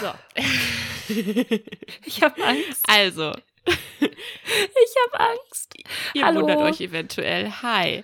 [0.00, 0.12] So.
[2.04, 2.84] ich habe Angst.
[2.88, 3.32] Also.
[4.00, 5.74] Ich habe Angst.
[6.14, 6.40] Ihr Hallo.
[6.40, 7.50] wundert euch eventuell.
[7.62, 8.02] Hi.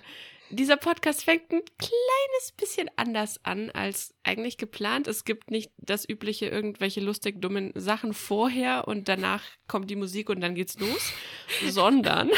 [0.51, 5.07] Dieser Podcast fängt ein kleines bisschen anders an als eigentlich geplant.
[5.07, 10.29] Es gibt nicht das übliche irgendwelche lustig dummen Sachen vorher und danach kommt die Musik
[10.29, 11.13] und dann geht's los,
[11.67, 12.29] sondern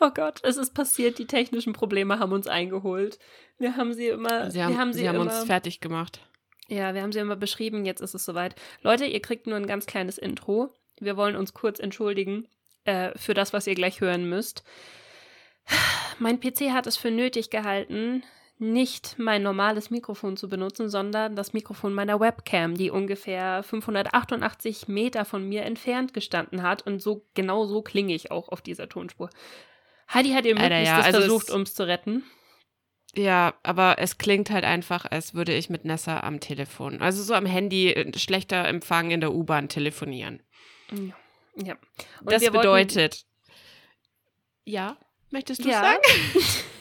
[0.00, 1.18] Oh Gott, es ist passiert.
[1.18, 3.18] Die technischen Probleme haben uns eingeholt.
[3.58, 4.50] Wir haben sie immer.
[4.50, 6.20] sie haben, wir haben sie, sie haben immer, uns fertig gemacht.
[6.68, 7.84] Ja, wir haben sie immer beschrieben.
[7.84, 8.54] Jetzt ist es soweit.
[8.82, 10.72] Leute, ihr kriegt nur ein ganz kleines Intro.
[11.00, 12.46] Wir wollen uns kurz entschuldigen
[12.84, 14.64] äh, für das, was ihr gleich hören müsst.
[16.18, 18.22] Mein PC hat es für nötig gehalten,
[18.58, 25.24] nicht mein normales Mikrofon zu benutzen, sondern das Mikrofon meiner Webcam, die ungefähr 588 Meter
[25.24, 26.84] von mir entfernt gestanden hat.
[26.86, 29.30] Und so genau so klinge ich auch auf dieser Tonspur.
[30.12, 32.24] Heidi hat ihr Alter, Möglichstes ja, also versucht, es- ums zu retten.
[33.16, 37.34] Ja, aber es klingt halt einfach, als würde ich mit Nessa am Telefon, also so
[37.34, 40.42] am Handy, äh, schlechter Empfang in der U-Bahn telefonieren.
[41.56, 41.76] Ja.
[42.20, 43.24] Und das bedeutet.
[44.64, 44.96] Ja,
[45.30, 45.80] möchtest du Ja.
[45.80, 46.02] sagen?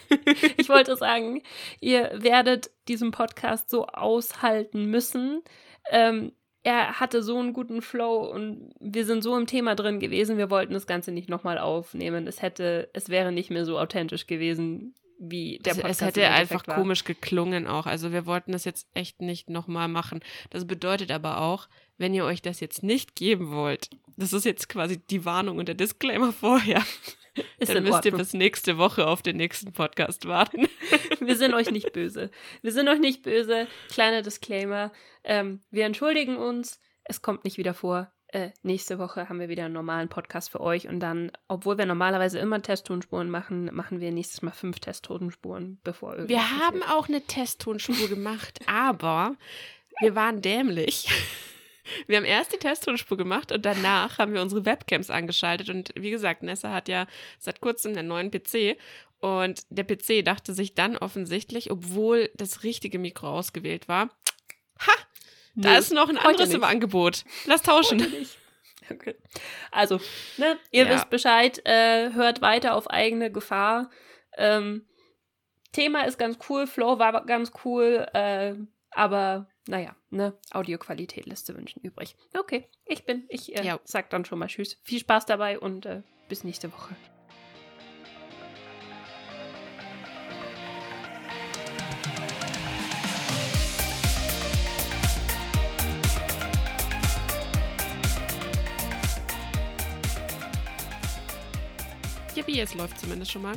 [0.57, 1.41] ich wollte sagen,
[1.79, 5.41] ihr werdet diesen Podcast so aushalten müssen.
[5.89, 10.37] Ähm, er hatte so einen guten Flow und wir sind so im Thema drin gewesen.
[10.37, 12.27] Wir wollten das Ganze nicht nochmal aufnehmen.
[12.27, 16.29] Es hätte, es wäre nicht mehr so authentisch gewesen, wie der es, Podcast es hätte
[16.29, 16.75] einfach war.
[16.75, 17.85] komisch geklungen auch.
[17.85, 20.19] Also wir wollten das jetzt echt nicht nochmal machen.
[20.49, 24.69] Das bedeutet aber auch, wenn ihr euch das jetzt nicht geben wollt, das ist jetzt
[24.69, 26.83] quasi die Warnung und der Disclaimer vorher,
[27.59, 30.67] Ist dann müsst ihr bis nächste Woche auf den nächsten Podcast warten.
[31.19, 32.31] Wir sind euch nicht böse.
[32.61, 33.67] Wir sind euch nicht böse.
[33.89, 34.91] Kleiner Disclaimer.
[35.23, 36.79] Ähm, wir entschuldigen uns.
[37.03, 38.11] Es kommt nicht wieder vor.
[38.29, 40.87] Äh, nächste Woche haben wir wieder einen normalen Podcast für euch.
[40.87, 46.11] Und dann, obwohl wir normalerweise immer Testtonspuren machen, machen wir nächstes Mal fünf Testtonspuren, bevor
[46.15, 46.97] irgendwas Wir haben passiert.
[46.97, 49.35] auch eine Testtonspur gemacht, aber
[50.01, 51.07] wir waren dämlich.
[52.05, 55.69] Wir haben erst die Testtonspur gemacht und danach haben wir unsere Webcams angeschaltet.
[55.69, 57.07] Und wie gesagt, Nessa hat ja
[57.39, 58.77] seit kurzem einen neuen PC.
[59.19, 64.09] Und der PC dachte sich dann offensichtlich, obwohl das richtige Mikro ausgewählt war,
[64.79, 64.91] ha,
[65.57, 66.63] da Nee, ist noch ein anderes im.
[66.63, 67.25] Angebot.
[67.45, 68.05] Lass tauschen.
[68.89, 69.15] Okay.
[69.69, 69.99] Also,
[70.37, 70.95] ne, ihr Ja.
[70.95, 73.89] wisst Bescheid, äh, hört weiter auf eigene Gefahr.
[74.37, 74.85] Ähm,
[75.73, 78.53] Thema ist ganz cool, Flow war ganz cool, äh,
[78.91, 82.15] aber naja, ne, Audioqualität lässt zu wünschen übrig.
[82.39, 83.77] Okay, ich bin, ich äh, Ja.
[83.83, 84.79] sag dann schon mal Tschüss.
[84.83, 86.95] Viel Spaß dabei und äh, bis nächste Woche.
[102.47, 103.55] Yippie, es läuft zumindest schon mal.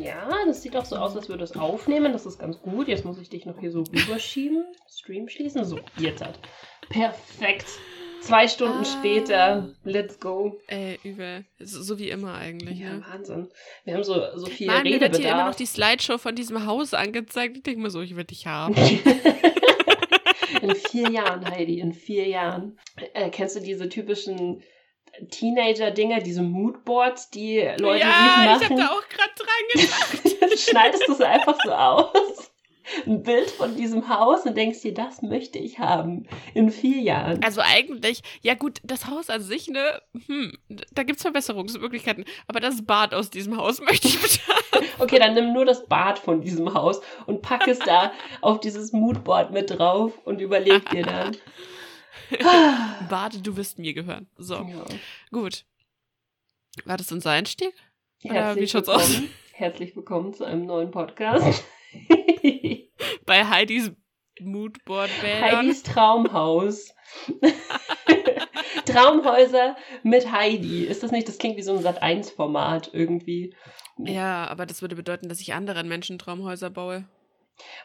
[0.00, 2.12] Ja, das sieht auch so aus, als würde es aufnehmen.
[2.12, 2.88] Das ist ganz gut.
[2.88, 4.64] Jetzt muss ich dich noch hier so rüberschieben.
[4.88, 5.64] Stream schließen.
[5.64, 6.38] So, jetzt hat.
[6.88, 7.66] Perfekt.
[8.20, 8.84] Zwei Stunden Ah.
[8.84, 9.74] später.
[9.84, 10.58] Let's go.
[10.68, 11.44] Äh, übel.
[11.58, 12.78] So, so wie immer eigentlich.
[12.78, 13.04] Ja, ne?
[13.06, 13.48] Wahnsinn.
[13.84, 15.56] Wir haben so, so viel Mann, mir wird hier immer noch Redebedarf.
[15.56, 17.58] die Slideshow von diesem Haus angezeigt.
[17.58, 18.74] Ich denke mir so, ich will dich haben.
[20.62, 22.78] in vier Jahren, Heidi, in vier Jahren.
[23.12, 24.62] Äh, kennst du diese typischen
[25.30, 28.88] Teenager-Dinger, diese Moodboards, die Leute ja, ich sich habe da machen?
[28.88, 29.64] auch gerade dran
[30.22, 30.40] gedacht.
[30.40, 32.50] Dann schneidest du es einfach so aus.
[33.06, 36.26] Ein Bild von diesem Haus und denkst dir, das möchte ich haben.
[36.52, 37.42] In vier Jahren.
[37.42, 40.52] Also eigentlich, ja gut, das Haus an sich, ne, hm,
[40.92, 42.26] da gibt's Verbesserungsmöglichkeiten.
[42.46, 44.86] Aber das Bad aus diesem Haus möchte ich bitte haben.
[44.98, 48.92] Okay, dann nimm nur das Bad von diesem Haus und pack es da auf dieses
[48.92, 51.36] Moodboard mit drauf und überleg dir dann.
[53.08, 54.26] Bade, du wirst mir gehören.
[54.36, 54.84] So, Ja.
[55.30, 55.64] gut.
[56.84, 57.72] War das unser Einstieg?
[58.24, 59.24] Oder Herzlich wie schaut's willkommen.
[59.24, 59.52] aus?
[59.52, 61.64] Herzlich willkommen zu einem neuen Podcast.
[63.26, 63.92] Bei Heidis
[64.40, 65.58] Moodboard-Bädern.
[65.58, 66.92] Heidis Traumhaus.
[68.86, 70.84] Traumhäuser mit Heidi.
[70.84, 73.54] Ist das nicht, das klingt wie so ein Sat1-Format irgendwie.
[73.98, 77.04] Ja, aber das würde bedeuten, dass ich anderen Menschen Traumhäuser baue.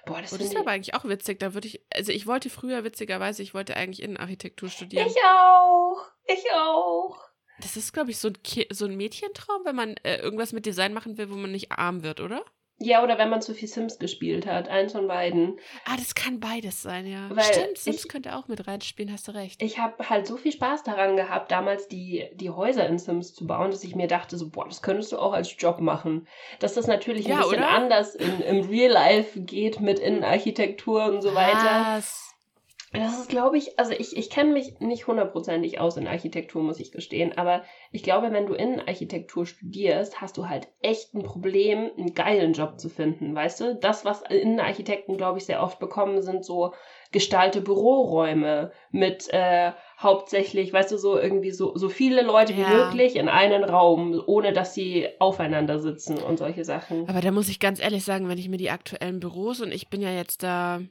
[0.05, 1.39] Boah, das Und das ist aber eigentlich auch witzig.
[1.39, 5.07] Da würde ich, also ich wollte früher witzigerweise, ich wollte eigentlich Innenarchitektur studieren.
[5.07, 6.05] ich auch.
[6.25, 7.19] Ich auch.
[7.61, 10.65] Das ist, glaube ich, so ein, Ki so ein Mädchentraum, wenn man äh, irgendwas mit
[10.65, 12.43] Design machen will, wo man nicht arm wird, oder?
[12.81, 14.69] Ja, oder wenn man zu viel Sims gespielt hat.
[14.69, 15.59] Eins von beiden.
[15.85, 17.29] Ah, das kann beides sein, ja.
[17.29, 19.61] Weil Stimmt, Sims ich- könnte auch mit reinspielen, hast du recht.
[19.61, 23.45] Ich habe halt so viel Spaß daran gehabt, damals die, die Häuser in Sims zu
[23.45, 26.25] bauen, dass ich mir dachte, so, boah, das könntest du auch als Job machen.
[26.59, 27.69] Dass das natürlich ein Ja, bisschen oder?
[27.69, 31.97] anders in, im Real Life geht mit Innenarchitektur und so weiter.
[31.97, 32.28] Was?
[32.91, 36.79] Das ist, glaube ich, also ich, ich kenne mich nicht hundertprozentig aus in Architektur, muss
[36.79, 41.91] ich gestehen, aber ich glaube, wenn du Innenarchitektur studierst, hast du halt echt ein Problem,
[41.97, 43.75] einen geilen Job zu finden, weißt du?
[43.75, 46.73] Das, was Innenarchitekten, glaube ich, sehr oft bekommen, sind so
[47.11, 52.85] gestalte Büroräume mit äh, hauptsächlich, weißt du, so irgendwie so, so viele Leute wie Ja.
[52.85, 57.07] möglich in einen Raum, ohne dass sie aufeinander sitzen und solche Sachen.
[57.07, 59.89] Aber da muss ich ganz ehrlich sagen, wenn ich mir die aktuellen Büros und ich
[59.89, 60.81] bin ja jetzt da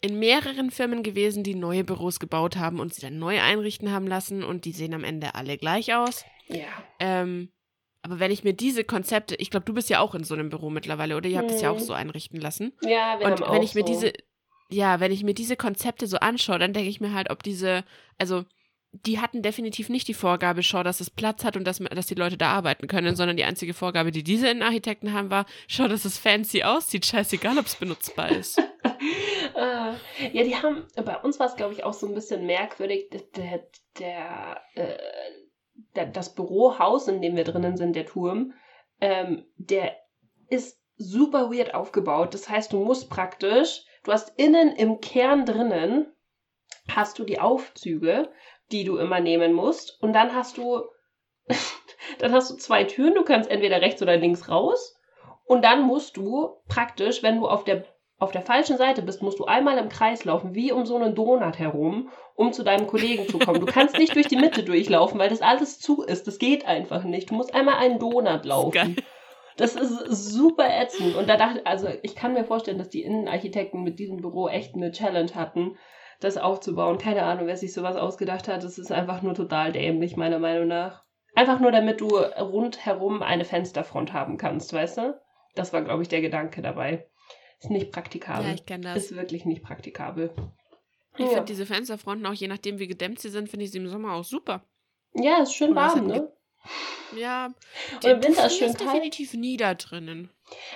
[0.00, 4.06] in mehreren Firmen gewesen, die neue Büros gebaut haben und sie dann neu einrichten haben
[4.06, 6.24] lassen und die sehen am Ende alle gleich aus.
[6.46, 6.66] Ja.
[7.00, 7.50] Ähm,
[8.02, 10.50] aber wenn ich mir diese Konzepte, ich glaube, du bist ja auch in so einem
[10.50, 11.84] Büro mittlerweile, oder ihr habt es ja auch Mhm.
[11.84, 12.72] so einrichten lassen.
[12.82, 13.86] Ja, wir Und haben auch wenn ich mir so.
[13.92, 14.12] diese,
[14.70, 17.84] ja, wenn ich mir diese Konzepte so anschaue, dann denke ich mir halt, ob diese,
[18.18, 18.44] also
[18.92, 22.14] die hatten definitiv nicht die Vorgabe, schau, dass es Platz hat und dass, dass die
[22.14, 26.06] Leute da arbeiten können, sondern die einzige Vorgabe, die diese Innenarchitekten haben, war, schau, dass
[26.06, 28.62] es fancy aussieht, scheißegal, ob es benutzbar ist.
[29.54, 29.94] Ah,
[30.32, 33.66] ja, die haben, bei uns war es, glaube ich, auch so ein bisschen merkwürdig, der,
[33.98, 34.98] der, äh,
[35.96, 38.54] der, das Bürohaus, in dem wir drinnen sind, der Turm,
[39.00, 39.96] ähm, der
[40.48, 42.34] ist super weird aufgebaut.
[42.34, 46.12] Das heißt, du musst praktisch, du hast innen im Kern drinnen,
[46.88, 48.30] hast du die Aufzüge,
[48.72, 50.82] die du immer nehmen musst, und dann hast du,
[52.18, 54.96] dann hast du zwei Türen, du kannst entweder rechts oder links raus,
[55.44, 57.84] und dann musst du praktisch, wenn du auf der
[58.18, 61.14] auf der falschen Seite bist, musst du einmal im Kreis laufen, wie um so einen
[61.14, 63.60] Donut herum, um zu deinem Kollegen zu kommen.
[63.60, 66.26] Du kannst nicht durch die Mitte durchlaufen, weil das alles zu ist.
[66.26, 67.30] Das geht einfach nicht.
[67.30, 68.96] Du musst einmal einen Donut laufen.
[69.56, 71.16] Das ist super ätzend.
[71.16, 74.74] Und da dachte also ich kann mir vorstellen, dass die Innenarchitekten mit diesem Büro echt
[74.74, 75.76] eine Challenge hatten,
[76.20, 76.98] das aufzubauen.
[76.98, 78.64] Keine Ahnung, wer sich sowas ausgedacht hat.
[78.64, 81.04] Das ist einfach nur total dämlich, meiner Meinung nach.
[81.34, 85.20] Einfach nur, damit du rundherum eine Fensterfront haben kannst, weißt du?
[85.54, 87.06] Das war, glaube ich, der Gedanke dabei.
[87.60, 88.46] Ist nicht praktikabel.
[88.48, 89.04] Ja, ich kenne das.
[89.04, 90.32] ist wirklich nicht praktikabel.
[91.14, 91.28] Ich Ja.
[91.28, 94.12] finde diese Fensterfronten auch, je nachdem wie gedämmt sie sind, finde ich sie im Sommer
[94.12, 94.64] auch super.
[95.14, 96.32] Ja, ist schön warm, ne?
[97.16, 97.46] Ja,
[97.94, 98.90] Und im Winter ist schön frierst kalt.
[98.96, 100.30] definitiv nie da drinnen.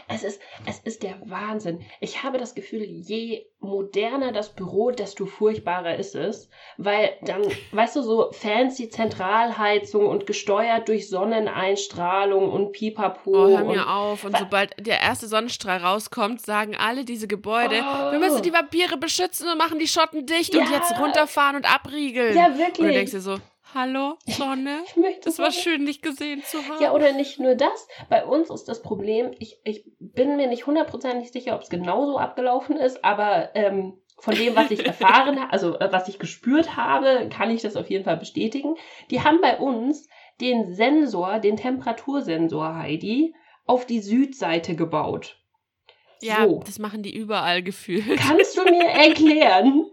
[0.09, 1.81] Es ist, es ist der Wahnsinn.
[2.01, 6.49] Ich habe das Gefühl, je moderner das Büro, desto furchtbarer ist es.
[6.77, 13.31] Weil dann, weißt du, so fancy Zentralheizung und gesteuert durch Sonneneinstrahlung und Pipapo.
[13.31, 14.25] Oh, hör und, mir auf.
[14.25, 18.13] Und sobald der erste Sonnenstrahl rauskommt, sagen alle diese Gebäude, Oh.
[18.13, 20.77] wir müssen die Vampire beschützen und machen die Schotten dicht und Ja.
[20.77, 22.37] jetzt runterfahren und abriegeln.
[22.37, 23.11] Ja, und du denkst wirklich.
[23.11, 23.39] dir so,
[23.75, 24.83] hallo, Sonne?
[24.87, 26.83] Ich möchte Es war schön, dich gesehen zu haben.
[26.83, 27.89] Ja, oder nicht nur das.
[28.09, 32.19] Bei uns ist das Problem, ich, ich bin mir nicht hundertprozentig sicher, ob es genauso
[32.19, 36.77] abgelaufen ist, aber ähm, von dem, was ich erfahren habe, also äh, was ich gespürt
[36.77, 38.77] habe, kann ich das auf jeden Fall bestätigen.
[39.11, 40.09] Die haben bei uns
[40.41, 43.35] den Sensor, den Temperatursensor, Heidi,
[43.65, 45.39] auf die Südseite gebaut.
[46.21, 46.61] ja, so.
[46.65, 48.19] das machen die überall gefühlt.
[48.19, 49.92] Kannst du mir erklären,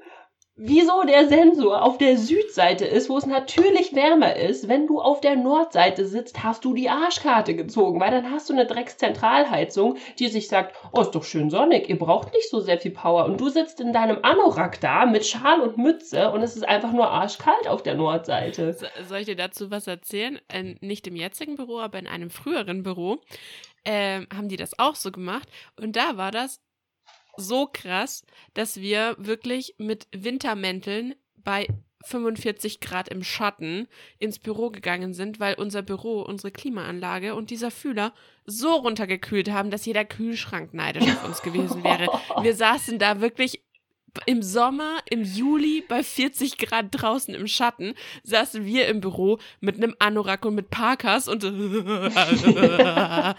[0.62, 4.68] wieso der Sensor auf der Südseite ist, wo es natürlich wärmer ist?
[4.68, 8.54] Wenn du auf der Nordseite sitzt, hast du die Arschkarte gezogen, weil dann hast du
[8.54, 12.80] eine Dreckszentralheizung, die sich sagt, oh, ist doch schön sonnig, ihr braucht nicht so sehr
[12.80, 13.26] viel Power.
[13.26, 16.92] Und du sitzt in deinem Anorak da mit Schal und Mütze und es ist einfach
[16.92, 18.74] nur arschkalt auf der Nordseite.
[18.74, 20.40] So- Soll ich dir dazu was erzählen?
[20.50, 23.18] Äh, nicht im jetzigen Büro, aber in einem früheren Büro
[23.86, 25.48] ähm, haben die das auch so gemacht.
[25.80, 26.60] Und da war das
[27.40, 31.68] so krass, dass wir wirklich mit Wintermänteln bei
[32.06, 33.88] 45 Grad im Schatten
[34.20, 38.14] ins Büro gegangen sind, weil unser Büro, unsere Klimaanlage und dieser Fühler
[38.46, 42.08] so runtergekühlt haben, dass jeder Kühlschrank neidisch auf uns gewesen wäre.
[42.42, 43.62] Wir saßen da wirklich
[44.26, 47.94] im Sommer, im Juli bei 40 Grad draußen im Schatten,
[48.24, 51.44] saßen wir im Büro mit einem Anorak und mit Parkas und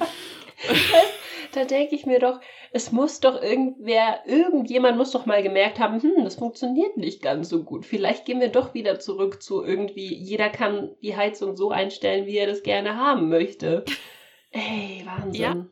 [1.52, 2.40] Da denke ich mir doch,
[2.72, 7.48] es muss doch irgendwer, irgendjemand muss doch mal gemerkt haben, hm, das funktioniert nicht ganz
[7.48, 7.84] so gut.
[7.84, 12.36] Vielleicht gehen wir doch wieder zurück zu irgendwie, jeder kann die Heizung so einstellen, wie
[12.36, 13.84] er das gerne haben möchte.
[14.52, 15.40] Ey, Wahnsinn.
[15.40, 15.66] Ja.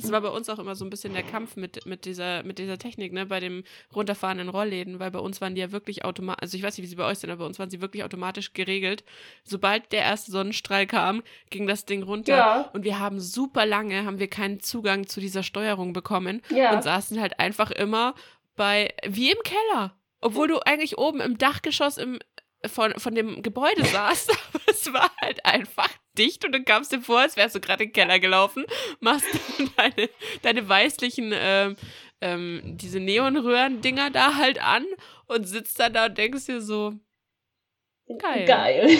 [0.00, 2.58] Das war bei uns auch immer so ein bisschen der Kampf mit, mit, dieser, mit
[2.58, 6.42] dieser Technik, ne, bei dem runterfahrenden Rollläden, weil bei uns waren die ja wirklich automatisch,
[6.42, 8.04] also ich weiß nicht, wie sie bei euch sind, aber bei uns waren sie wirklich
[8.04, 9.04] automatisch geregelt.
[9.44, 12.36] Sobald der erste Sonnenstrahl kam, ging das Ding runter.
[12.36, 12.70] Ja.
[12.72, 16.74] Und wir haben super lange, haben wir keinen Zugang zu dieser Steuerung bekommen Ja.
[16.74, 18.14] und saßen halt einfach immer
[18.56, 19.94] bei, wie im Keller.
[20.20, 22.18] Obwohl du eigentlich oben im Dachgeschoss im,
[22.68, 27.00] von, von dem Gebäude saßt, aber es war halt einfach dicht und du kamst dir
[27.00, 28.64] vor, als wärst du gerade in den Keller gelaufen,
[29.00, 29.26] machst
[29.76, 30.08] deine,
[30.42, 31.76] deine weißlichen, ähm,
[32.20, 34.86] ähm, diese Neonröhren-Dinger da halt an
[35.26, 36.94] und sitzt dann da und denkst dir so,
[38.18, 38.44] geil.
[38.46, 38.98] Geil.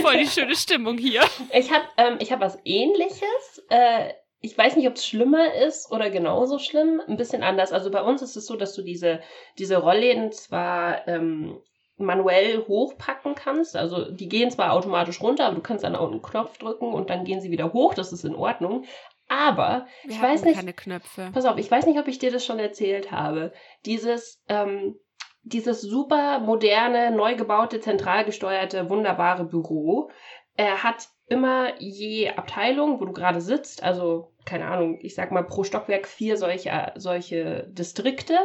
[0.00, 1.22] voll die schöne Stimmung hier.
[1.52, 3.62] Ich habe ähm, ich hab was ähnliches.
[3.70, 7.00] Äh, ich weiß nicht, ob es schlimmer ist oder genauso schlimm.
[7.08, 7.72] Ein bisschen anders.
[7.72, 9.22] Also bei uns ist es so, dass du diese,
[9.58, 11.58] diese Rollläden zwar ähm,
[11.96, 13.76] manuell hochpacken kannst.
[13.76, 17.10] Also die gehen zwar automatisch runter, aber du kannst dann auch einen Knopf drücken und
[17.10, 17.94] dann gehen sie wieder hoch.
[17.94, 18.84] Das ist in Ordnung.
[19.28, 21.30] Aber Wir ich weiß nicht, keine Knöpfe.
[21.32, 23.52] pass auf, ich weiß nicht, ob ich dir das schon erzählt habe.
[23.86, 24.96] Dieses, ähm,
[25.42, 30.10] dieses super moderne, neu gebaute, zentral gesteuerte, wunderbare Büro
[30.56, 35.42] äh, hat immer je Abteilung, wo du gerade sitzt, also keine Ahnung, ich sag mal
[35.44, 38.38] pro Stockwerk vier solche, solche Distrikte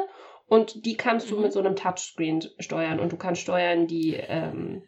[0.50, 1.42] und die kannst du Mhm.
[1.44, 4.84] mit so einem Touchscreen steuern und du kannst steuern die, ähm,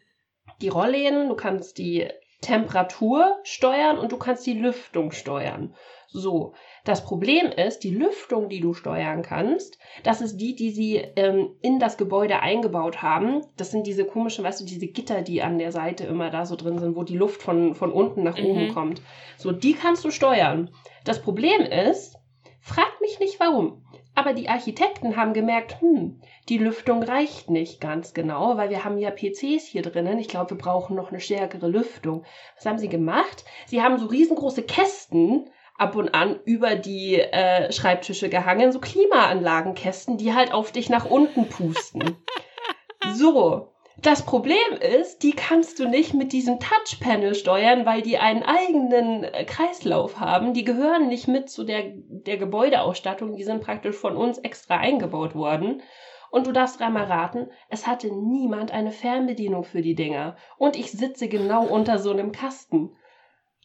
[0.60, 2.08] die Rollläden, du kannst die
[2.40, 5.74] Temperatur steuern und du kannst die Lüftung steuern.
[6.08, 6.52] So,
[6.84, 11.56] das Problem ist, die Lüftung, die du steuern kannst, das ist die, die sie ähm,
[11.62, 13.40] in das Gebäude eingebaut haben.
[13.56, 16.56] Das sind diese komischen, weißt du, diese Gitter, die an der Seite immer da so
[16.56, 18.44] drin sind, wo die Luft von, von unten nach Mhm.
[18.44, 19.00] oben kommt.
[19.38, 20.70] So, die kannst du steuern.
[21.04, 22.16] Das Problem ist,
[22.60, 23.81] frag mich nicht warum,
[24.14, 28.98] aber die Architekten haben gemerkt, hm, die Lüftung reicht nicht ganz genau, weil wir haben
[28.98, 30.18] ja PCs hier drinnen.
[30.18, 32.24] Ich glaube, wir brauchen noch eine stärkere Lüftung.
[32.56, 33.44] Was haben sie gemacht?
[33.66, 40.18] Sie haben so riesengroße Kästen ab und an über die äh, Schreibtische gehangen, so Klimaanlagenkästen,
[40.18, 42.16] die halt auf dich nach unten pusten.
[43.14, 43.71] so.
[44.00, 49.24] Das Problem ist, die kannst du nicht mit diesem Touchpanel steuern, weil die einen eigenen
[49.24, 50.54] äh, Kreislauf haben.
[50.54, 53.36] Die gehören nicht mit zu der, der Gebäudeausstattung.
[53.36, 55.82] Die sind praktisch von uns extra eingebaut worden.
[56.30, 60.36] Und du darfst dreimal raten, es hatte niemand eine Fernbedienung für die Dinger.
[60.56, 62.96] Und ich sitze genau unter so einem Kasten.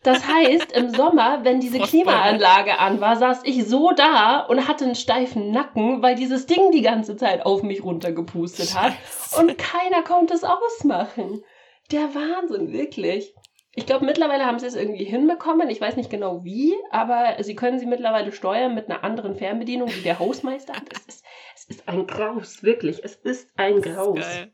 [0.08, 1.80] Das heißt, im Sommer, wenn diese.
[1.80, 6.72] Klimaanlage an war, saß ich so da und hatte einen steifen Nacken, weil dieses Ding
[6.72, 8.94] die ganze Zeit auf mich runtergepustet hat.
[8.94, 9.42] Scheiße.
[9.42, 11.44] Und keiner konnte es ausmachen.
[11.92, 13.36] Der Wahnsinn, wirklich.
[13.76, 15.70] Ich glaube, mittlerweile haben sie es irgendwie hinbekommen.
[15.70, 19.90] Ich weiß nicht genau wie, aber sie können sie mittlerweile steuern mit einer anderen Fernbedienung,
[19.90, 20.84] die der Hausmeister hat.
[20.94, 23.04] Es ist, es ist ein Graus, wirklich.
[23.04, 24.20] Es ist ein ist Graus.
[24.20, 24.54] geil.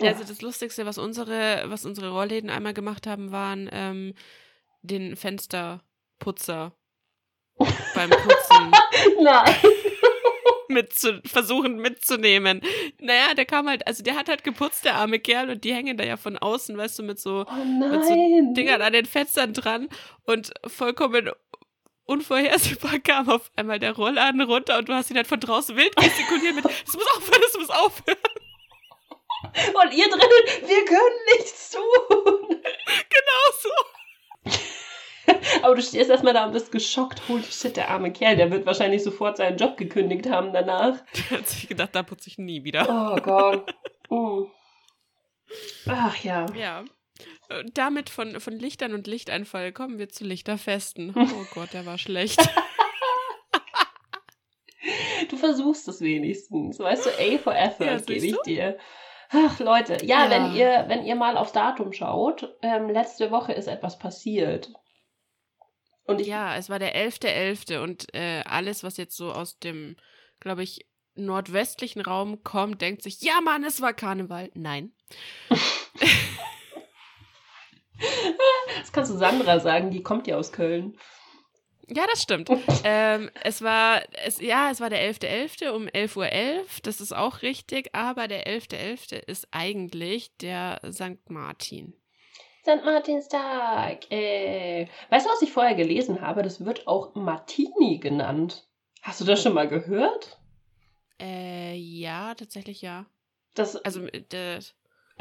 [0.00, 0.08] Ja.
[0.10, 4.14] Also das Lustigste, was unsere, was unsere Rollläden einmal gemacht haben, waren ähm,
[4.82, 6.72] den Fensterputzer
[7.94, 8.70] beim Putzen
[9.20, 9.54] Nein.
[10.68, 12.62] mitzu versuchen mitzunehmen.
[12.98, 15.96] Naja, der kam halt, also der hat halt geputzt, der arme Kerl, und die hängen
[15.96, 18.54] da ja von außen, weißt du, mit so Oh mit so.
[18.54, 19.88] Dingern an den Fenstern dran
[20.24, 21.30] und vollkommen
[22.04, 25.94] unvorhersehbar kam auf einmal der Rollladen runter und du hast ihn halt von draußen wild
[25.96, 28.18] gestikuliert mit, es muss aufhören, es muss aufhören.
[29.42, 32.62] Und ihr drinnen, wir können nichts tun.
[33.08, 33.70] Genau so.
[35.62, 37.22] Aber du stehst erstmal da und bist geschockt.
[37.28, 40.98] Holy shit, der arme Kerl, der wird wahrscheinlich sofort seinen Job gekündigt haben danach.
[41.14, 42.86] Der hat sich gedacht, da putze ich nie wieder.
[42.88, 43.74] Oh Gott.
[44.10, 44.44] Mm.
[45.86, 46.46] Ach ja.
[46.54, 46.84] Ja.
[47.60, 51.14] Und damit von, von Lichtern und Lichteinfall kommen wir zu Lichterfesten.
[51.16, 52.40] Oh Gott, der war schlecht.
[55.28, 56.78] Du versuchst es wenigstens.
[56.78, 58.78] Weißt du, A for effort Ja, gebe ich dir.
[59.32, 60.30] Ach, Leute, ja, Ja.
[60.30, 64.70] wenn ihr, wenn ihr mal aufs Datum schaut, ähm, letzte Woche ist etwas passiert.
[66.04, 67.78] Und ich, Ja, es war der 11.11.
[67.82, 69.96] und äh, alles, was jetzt so aus dem,
[70.40, 74.50] glaube ich, nordwestlichen Raum kommt, denkt sich, ja Mann, es war Karneval.
[74.54, 74.92] Nein.
[78.78, 80.98] das kannst du Sandra sagen, die kommt ja aus Köln.
[81.88, 82.50] Ja, das stimmt.
[82.84, 85.70] ähm, es war, es, ja, es war der 11.11.
[85.70, 86.64] um 11.11 Uhr.
[86.82, 89.16] Das ist auch richtig, aber der 11.11.
[89.16, 91.28] ist eigentlich der St.
[91.28, 91.94] Martin.
[92.62, 92.84] St.
[92.84, 94.10] Martinstag.
[94.10, 94.86] Äh.
[95.10, 96.42] Weißt du, was ich vorher gelesen habe?
[96.42, 98.68] Das wird auch Martini genannt.
[99.02, 100.38] Hast du das schon mal gehört?
[101.20, 103.06] Äh, ja, tatsächlich ja.
[103.54, 104.74] Das, Also, äh, das,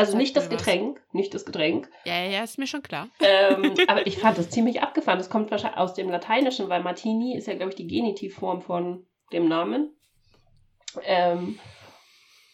[0.07, 0.63] also nicht das mir was.
[0.65, 1.89] Getränk, nicht das Getränk.
[2.05, 3.07] ja, ja, ja, ist mir schon klar.
[3.19, 5.17] ähm, aber ich fand das ziemlich abgefahren.
[5.17, 9.05] Das kommt wahrscheinlich aus dem Lateinischen, weil Martini ist ja, glaube ich, die Genitivform von
[9.31, 9.95] dem Namen.
[11.03, 11.57] Ähm,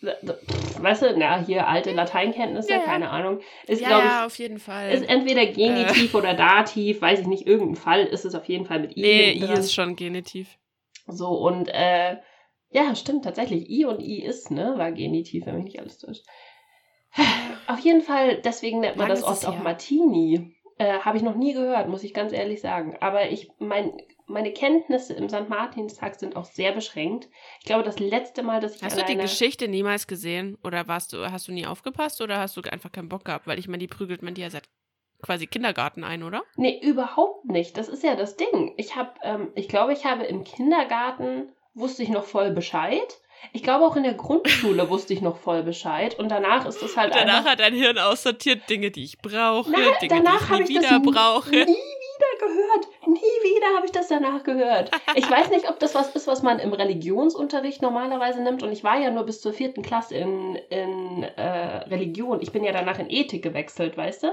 [0.01, 3.39] weißt du, na, hier alte Lateinkenntnisse, Ja, keine Ahnung.
[3.65, 4.91] Ist, ja, glaube ja, ich, auf jeden Fall.
[4.91, 8.79] ist entweder Genitiv oder Dativ, weiß ich nicht, irgendein Fall ist es auf jeden Fall
[8.79, 9.01] mit I.
[9.01, 10.57] nee, I ist schon Genitiv.
[11.07, 12.17] So, und äh,
[12.69, 13.69] ja, stimmt, tatsächlich.
[13.69, 14.73] I und I ist, ne?
[14.77, 16.23] War Genitiv, wenn mich nicht alles täuscht.
[17.67, 19.61] Auf jeden Fall, deswegen nennt man Lang das oft auch.
[19.61, 20.55] Martini.
[20.77, 22.95] Äh, Habe ich noch nie gehört, muss ich ganz ehrlich sagen.
[22.99, 23.93] Aber ich, mein,
[24.27, 25.49] meine Kenntnisse im St.
[25.49, 27.29] Martinstag sind auch sehr beschränkt.
[27.59, 30.57] Ich glaube, das letzte Mal, dass ich Hast du die Geschichte niemals gesehen?
[30.63, 33.47] Oder warst du, hast du nie aufgepasst oder hast du einfach keinen Bock gehabt?
[33.47, 34.69] Weil ich meine, die prügelt man dir ja seit
[35.21, 36.43] quasi Kindergarten ein, oder?
[36.57, 37.77] Nee, überhaupt nicht.
[37.77, 38.73] Das ist ja das Ding.
[38.77, 43.19] Ich habe, ähm, ich glaube, ich habe im Kindergarten wusste ich noch voll Bescheid.
[43.53, 46.97] Ich glaube auch in der Grundschule wusste ich noch voll Bescheid und danach ist es
[46.97, 50.69] halt Danach hat dein Hirn aussortiert Dinge, die ich brauche, Nein, Dinge, danach die ich
[50.69, 51.51] nie ich das wieder brauche.
[51.51, 51.67] nie wieder
[52.39, 52.87] gehört.
[53.05, 54.91] Nie wieder habe ich das danach gehört.
[55.15, 58.63] Ich weiß nicht, ob das was ist, was man im Religionsunterricht normalerweise nimmt.
[58.63, 62.41] Und ich war ja nur bis zur vierten Klasse in, in äh, Religion.
[62.41, 64.27] Ich bin ja danach in Ethik gewechselt, weißt du?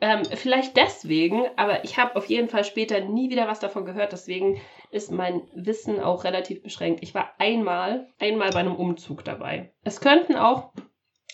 [0.00, 4.12] Ähm, vielleicht deswegen, aber ich habe auf jeden Fall später nie wieder was davon gehört.
[4.12, 7.02] Deswegen ist mein Wissen auch relativ beschränkt.
[7.02, 9.72] Ich war einmal, einmal bei einem Umzug dabei.
[9.82, 10.72] Es könnten auch,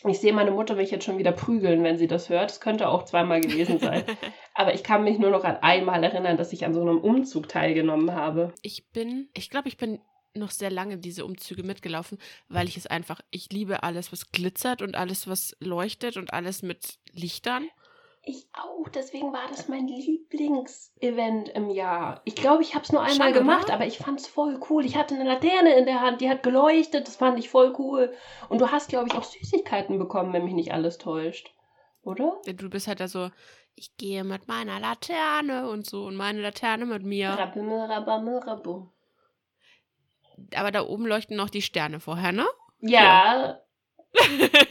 [0.09, 2.51] ich sehe meine Mutter mich jetzt schon wieder prügeln, wenn sie das hört.
[2.51, 4.05] Es könnte auch zweimal gewesen sein.
[4.55, 7.49] aber ich kann mich nur noch an einmal erinnern, dass ich an so einem Umzug
[7.49, 8.55] teilgenommen habe.
[8.63, 10.01] Ich bin, ich glaube, ich bin
[10.35, 12.19] noch sehr lange diese Umzüge mitgelaufen,
[12.49, 16.63] weil ich es einfach, ich liebe alles, was glitzert und alles, was leuchtet und alles
[16.63, 17.69] mit Lichtern.
[18.27, 22.23] Ich auch, deswegen war das mein Lieblingsevent im Jahr.
[22.25, 23.75] Ich glaube, ich habe es nur einmal Schon, gemacht, oder?
[23.75, 24.85] aber ich fand es voll cool.
[24.87, 28.15] Ich hatte eine Laterne in der Hand, die hat geleuchtet, das fand ich voll cool.
[28.49, 31.53] Und du hast, glaube ich, auch Süßigkeiten bekommen, wenn mich nicht alles täuscht.
[32.03, 32.41] Oder?
[32.47, 33.31] Du bist halt da so,
[33.75, 37.31] ich gehe mit meiner Laterne und so und meine Laterne mit mir.
[37.31, 38.91] Rabimmel, rabammel, rabum.
[40.55, 42.47] Aber da oben leuchten noch die Sterne vorher, ne?
[42.81, 43.61] Ja.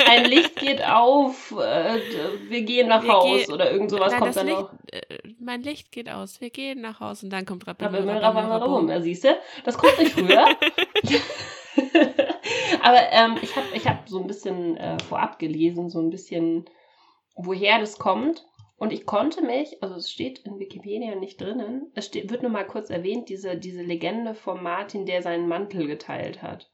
[0.07, 1.99] Ein Licht geht auf, äh,
[2.49, 4.73] wir gehen nach Wir Haus gehen- oder irgend sowas Nein, kommt dann Licht, noch.
[4.91, 5.01] äh,
[5.39, 6.39] mein Licht geht aus.
[6.41, 8.89] Wir gehen nach Hause und dann kommt rabum.
[8.89, 9.37] Ja, siehst du?
[9.63, 10.45] Das kommt nicht früher.
[12.81, 16.65] Aber ähm, ich habe ich hab so ein bisschen äh, vorab gelesen, so ein bisschen,
[17.35, 18.45] woher das kommt.
[18.75, 22.51] Und ich konnte mich, also es steht in Wikipedia nicht drinnen, es steht, wird nur
[22.51, 26.69] mal kurz erwähnt, diese, diese Legende vom Martin, der seinen Mantel geteilt hat.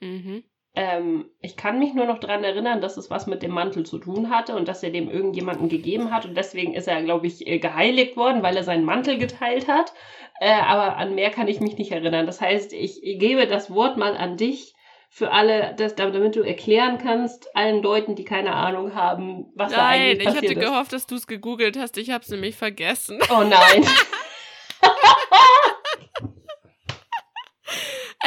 [0.00, 0.44] Mhm.
[0.74, 3.98] Ähm, ich kann mich nur noch daran erinnern, dass es was mit dem Mantel zu
[3.98, 6.24] tun hatte und dass er dem irgendjemanden gegeben hat.
[6.24, 9.92] Und deswegen ist er, glaube ich, äh, geheiligt worden, weil er seinen Mantel geteilt hat.
[10.40, 12.26] Äh, aber an mehr kann ich mich nicht erinnern.
[12.26, 14.74] Das heißt, ich gebe das Wort mal an dich
[15.10, 19.78] für alle, das, damit du erklären kannst, allen Leuten, die keine Ahnung haben, was da
[19.78, 20.68] Nein, eigentlich ich hatte passiert ist.
[20.68, 21.96] gehofft, dass du es gegoogelt hast.
[21.96, 23.18] Ich habe es nämlich vergessen.
[23.30, 23.84] Oh nein.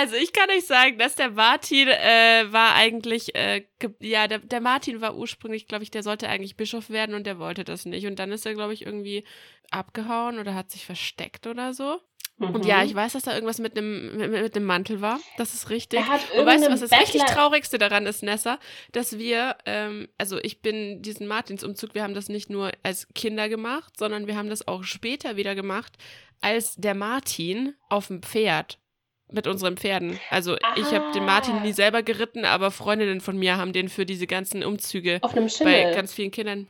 [0.01, 3.63] Also ich kann euch sagen, dass der Martin äh, war eigentlich, äh,
[3.99, 7.37] ja, der, der Martin war ursprünglich, glaube ich, der sollte eigentlich Bischof werden und der
[7.37, 8.05] wollte das nicht.
[8.07, 9.23] Und dann ist er, glaube ich, irgendwie
[9.69, 11.99] abgehauen oder hat sich versteckt oder so.
[12.39, 12.63] Und Mhm.
[12.63, 15.19] ja, ich weiß, dass da irgendwas mit einem mit, mit dem Mantel war.
[15.37, 15.99] Das ist richtig.
[15.99, 18.57] Er hat Und weißt du, was das richtig Bettler- Traurigste daran ist, Nessa?
[18.93, 23.47] Dass wir, ähm, also ich bin diesen Martinsumzug, wir haben das nicht nur als Kinder
[23.47, 25.93] gemacht, sondern wir haben das auch später wieder gemacht,
[26.41, 28.79] als der Martin auf dem Pferd
[29.31, 30.19] mit unseren Pferden.
[30.29, 31.59] Also ich habe den Martin Ah.
[31.61, 35.45] nie selber geritten, aber Freundinnen von mir haben den für diese ganzen Umzüge Auf einem
[35.45, 35.93] bei Schimmel.
[35.95, 36.67] ganz vielen Kindern.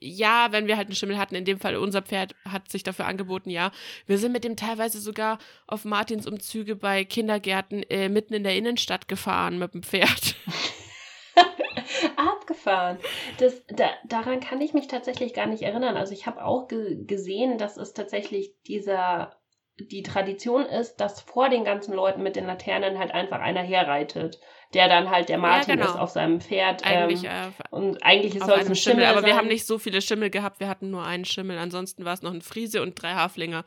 [0.00, 3.04] Ja, wenn wir halt einen Schimmel hatten, in dem Fall unser Pferd hat sich dafür
[3.06, 3.70] angeboten, ja.
[4.06, 8.56] Wir sind mit dem teilweise sogar auf Martins Umzüge bei Kindergärten äh, mitten in der
[8.56, 10.36] Innenstadt gefahren mit dem Pferd.
[12.16, 12.98] Abgefahren.
[13.38, 15.96] Das, da, daran kann ich mich tatsächlich gar nicht erinnern.
[15.96, 19.36] Also ich habe auch ge gesehen, dass es tatsächlich dieser
[19.78, 24.38] die Tradition ist, dass vor den ganzen Leuten mit den Laternen halt einfach einer herreitet,
[24.74, 25.90] der dann halt der Martin genau.
[25.90, 26.84] ist auf seinem Pferd.
[26.84, 29.30] Eigentlich ähm, äh, und eigentlich soll es einem ein Schimmel, Schimmel, aber sein.
[29.30, 31.58] wir haben nicht so viele Schimmel gehabt, wir hatten nur einen Schimmel.
[31.58, 33.64] Ansonsten war es noch ein Friese und drei Haflinger.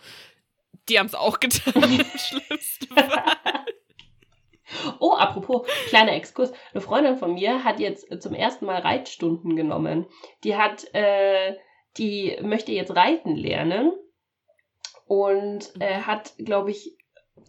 [0.89, 1.73] Die haben es auch getan.
[1.83, 3.23] im schlimmsten Fall.
[4.99, 6.51] Oh, apropos, kleiner Exkurs.
[6.73, 10.05] Eine Freundin von mir hat jetzt äh, zum ersten Mal Reitstunden genommen.
[10.43, 11.55] Die hat, äh,
[11.97, 13.93] die möchte jetzt reiten lernen
[15.05, 16.95] und äh, hat, glaube ich,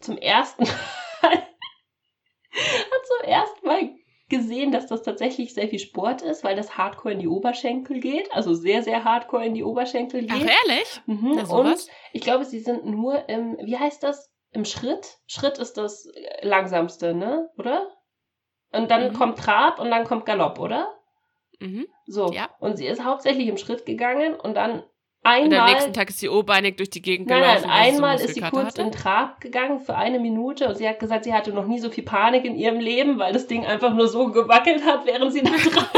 [0.01, 0.65] zum ersten
[1.23, 3.91] Mal, hat zum ersten Mal
[4.29, 8.33] gesehen, dass das tatsächlich sehr viel Sport ist, weil das Hardcore in die Oberschenkel geht,
[8.33, 10.51] also sehr, sehr Hardcore in die Oberschenkel Ach, geht.
[10.67, 11.01] ehrlich?
[11.07, 11.33] Mhm.
[11.37, 14.33] Na, Und ich glaube, sie sind nur im, wie heißt das?
[14.51, 15.19] Im Schritt?
[15.27, 17.51] Schritt ist das äh, langsamste, ne?
[17.59, 17.89] Oder?
[18.73, 19.17] Und dann Mhm.
[19.17, 20.93] kommt Trab und dann kommt Galopp, oder?
[21.61, 21.87] Mhm.
[22.07, 22.33] So.
[22.33, 22.49] Ja.
[22.59, 24.83] Und sie ist hauptsächlich im Schritt gegangen und dann
[25.27, 25.73] Und am einmal.
[25.73, 27.67] nächsten Tag ist sie obeinig durch die Gegend Nein, gelaufen.
[27.69, 28.83] nein, sie so einmal ist sie kurz hatte.
[28.83, 31.91] in Trab gegangen für eine Minute und sie hat gesagt, sie hatte noch nie so
[31.91, 35.43] viel Panik in ihrem Leben, weil das Ding einfach nur so gewackelt hat, während sie
[35.43, 35.91] da drauf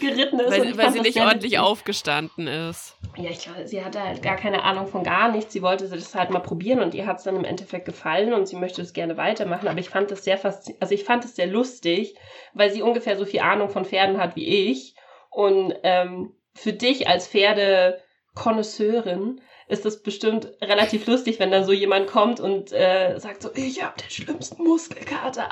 [0.00, 0.50] geritten ist.
[0.50, 1.58] Weil, weil sie nicht ordentlich witzig.
[1.60, 2.96] aufgestanden ist.
[3.16, 5.52] Ja, ich glaube, sie hatte halt gar keine Ahnung von gar nichts.
[5.52, 8.46] Sie wollte das halt mal probieren und ihr hat es dann im Endeffekt gefallen und
[8.48, 9.68] sie möchte es gerne weitermachen.
[9.68, 12.14] Aber ich fand das sehr faszinierend, also ich fand es sehr lustig,
[12.54, 14.94] weil sie ungefähr so viel Ahnung von Pferden hat wie ich.
[15.30, 22.06] Und ähm, für dich als Pferdekonnoisseurin ist es bestimmt relativ lustig, wenn dann so jemand
[22.06, 25.48] kommt und äh, sagt so, ich habe den schlimmsten Muskelkater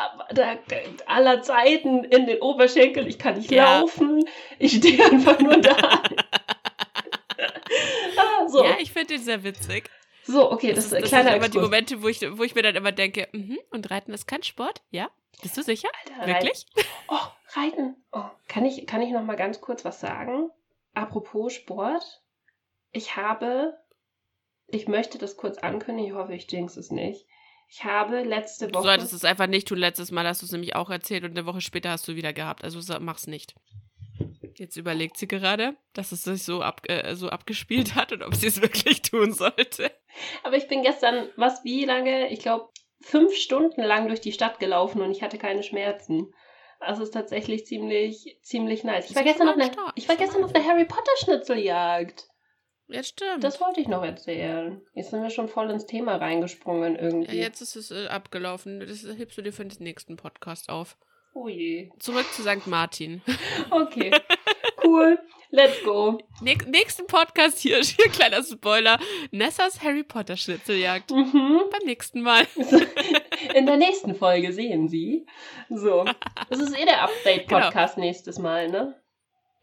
[1.07, 3.81] aller Zeiten in den Oberschenkeln, ich kann nicht Ja.
[3.81, 4.25] laufen,
[4.59, 5.77] ich stehe einfach nur da.
[8.19, 8.63] ah, so.
[8.65, 9.89] Ja, ich finde den sehr witzig.
[10.25, 11.59] so, okay, Das, das, ist, ein das kleiner sind immer die.
[11.59, 14.83] Momente, wo ich, wo ich mir dann immer denke, mhm, und Reiten ist kein Sport?
[14.91, 15.09] Ja?
[15.41, 15.89] Bist du sicher?
[16.19, 16.67] Alter, Wirklich?
[16.77, 16.89] Reiten.
[17.09, 17.19] Oh,
[17.59, 17.97] Reiten.
[18.13, 20.51] Oh, kann ich, kann ich noch mal ganz kurz was sagen?
[20.95, 22.23] Apropos Sport.
[22.93, 23.75] Ich habe,
[24.69, 27.27] ich möchte das kurz ankündigen, ich hoffe, ich jinx es nicht.
[27.69, 28.85] Ich habe letzte Du Woche.
[28.85, 29.79] solltest es einfach nicht tun.
[29.79, 32.35] Letztes Mal hast du es nämlich auch erzählt und eine Woche später hast du wieder
[32.35, 32.65] gehabt.
[32.65, 33.55] Also mach's nicht.
[34.57, 38.35] Jetzt überlegt sie gerade, dass es sich so, ab, äh, so abgespielt hat und ob
[38.35, 39.91] sie es wirklich tun sollte.
[40.45, 42.29] Aber ich bin gestern, was, wie lange?
[42.31, 42.69] Ich glaube,
[43.01, 46.33] fünf Stunden lang durch die Stadt gelaufen und ich hatte keine Schmerzen.
[46.83, 49.11] Also es ist tatsächlich ziemlich, ziemlich nice.
[49.11, 52.27] Ich war gestern auf einer, ich war gestern auf einer Harry Potter Schnitzeljagd.
[52.89, 53.43] Ja, stimmt.
[53.43, 54.83] Das wollte ich noch erzählen.
[54.95, 57.37] Jetzt sind wir schon voll ins Thema reingesprungen ja, irgendwie.
[57.37, 58.81] jetzt ist es äh, abgelaufen.
[58.81, 60.97] Das hebst du dir für den nächsten Podcast auf.
[61.35, 61.91] Oh je.
[61.99, 62.67] Zurück zu St.
[62.67, 63.23] Martin.
[63.71, 64.11] Okay.
[64.85, 65.19] Cool.
[65.51, 66.19] Let's go.
[66.43, 68.99] Näch- nächsten Podcast hier, hier kleiner Spoiler.
[69.31, 71.11] Nessas Harry Potter Schnitzeljagd.
[71.11, 71.61] Mhm.
[71.71, 72.47] Beim nächsten Mal.
[73.55, 75.27] In der nächsten Folge sehen Sie.
[75.69, 76.05] So.
[76.51, 78.95] Das ist eh der Update-Podcast nächstes Mal, ne?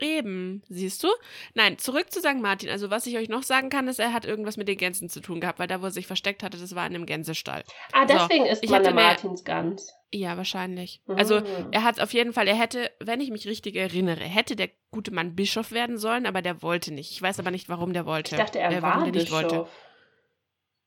[0.02, 1.10] Eben, siehst du?
[1.56, 2.36] Nein, zurück zu St.
[2.39, 2.69] Martin.
[2.69, 5.19] Also, was ich euch noch sagen kann, ist, er hat irgendwas mit den Gänsen zu
[5.19, 7.63] tun gehabt, weil da, wo er sich versteckt hatte, das war in einem Gänsestall.
[7.91, 9.93] Ah, So, deswegen ist ich man hatte der Martinsgans.
[10.13, 11.02] Ja, wahrscheinlich.
[11.06, 11.45] Also, Mhm.
[11.71, 15.12] er hat auf jeden Fall, er hätte, wenn ich mich richtig erinnere, hätte der gute
[15.12, 17.12] Mann Bischof werden sollen, aber der wollte nicht.
[17.12, 18.36] Ich weiß aber nicht, warum der wollte.
[18.36, 19.69] Ich dachte, er äh, war Bischof.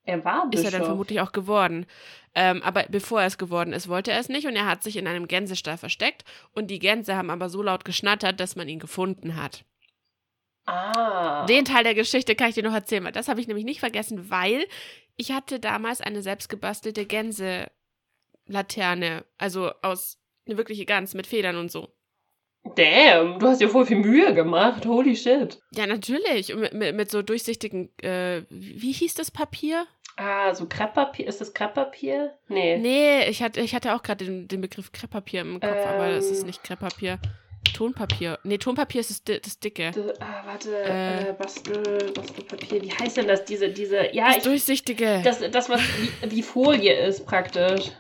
[0.05, 0.65] Er war Ist Bischof.
[0.65, 1.87] er dann vermutlich auch geworden.
[2.35, 4.97] Ähm, aber bevor er es geworden ist, wollte er es nicht und er hat sich
[4.97, 8.79] in einem Gänsestall versteckt und die Gänse haben aber so laut geschnattert, dass man ihn
[8.79, 9.65] gefunden hat.
[10.65, 11.45] Ah.
[11.47, 13.81] Den Teil der Geschichte kann ich dir noch erzählen, weil das habe ich nämlich nicht
[13.81, 14.65] vergessen, weil
[15.17, 21.89] ich hatte damals eine selbstgebastelte Gänselaterne, also aus eine wirkliche Gans mit Federn und so.
[22.77, 24.87] Damn, du hast dir voll viel Mühe gemacht.
[24.87, 25.59] Holy shit.
[25.75, 26.55] Ja, natürlich.
[26.55, 29.87] Mit, mit, mit so durchsichtigen, äh, wie hieß das Papier?
[30.17, 31.27] Ah, so Krepppapier.
[31.27, 32.35] Ist das Krepppapier?
[32.49, 32.79] Nee.
[32.79, 36.27] Nee, ich hatte, ich hatte auch gerade den, den Begriff Krepppapier im Kopf, aber das
[36.31, 36.47] ist Ähm.
[36.47, 37.19] nicht Krepppapier.
[37.75, 38.39] Tonpapier.
[38.45, 39.91] Nee, Tonpapier ist das, das dicke.
[39.93, 40.77] D- Ah, warte.
[40.85, 41.31] Äh.
[41.31, 42.83] Äh, Bastel, Bastelpapier.
[42.83, 43.45] Wie heißt denn das?
[43.45, 44.15] Diese, diese.
[44.15, 44.43] Ja, Das ich.
[44.45, 45.21] durchsichtige.
[45.25, 47.91] Das, das was wie, wie Folie ist, praktisch.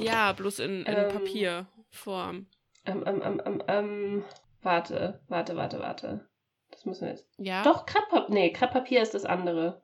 [0.00, 1.08] ja, bloß in, in Ähm.
[1.08, 2.46] Papierform.
[2.84, 4.24] Ähm, ähm, ähm, ähm, ähm.
[4.62, 6.28] Warte, warte, warte, warte.
[6.70, 7.28] Das müssen wir jetzt.
[7.36, 8.34] Ja, Doch, Krepppapier.
[8.34, 9.82] Nee, Krepppapier ist das andere.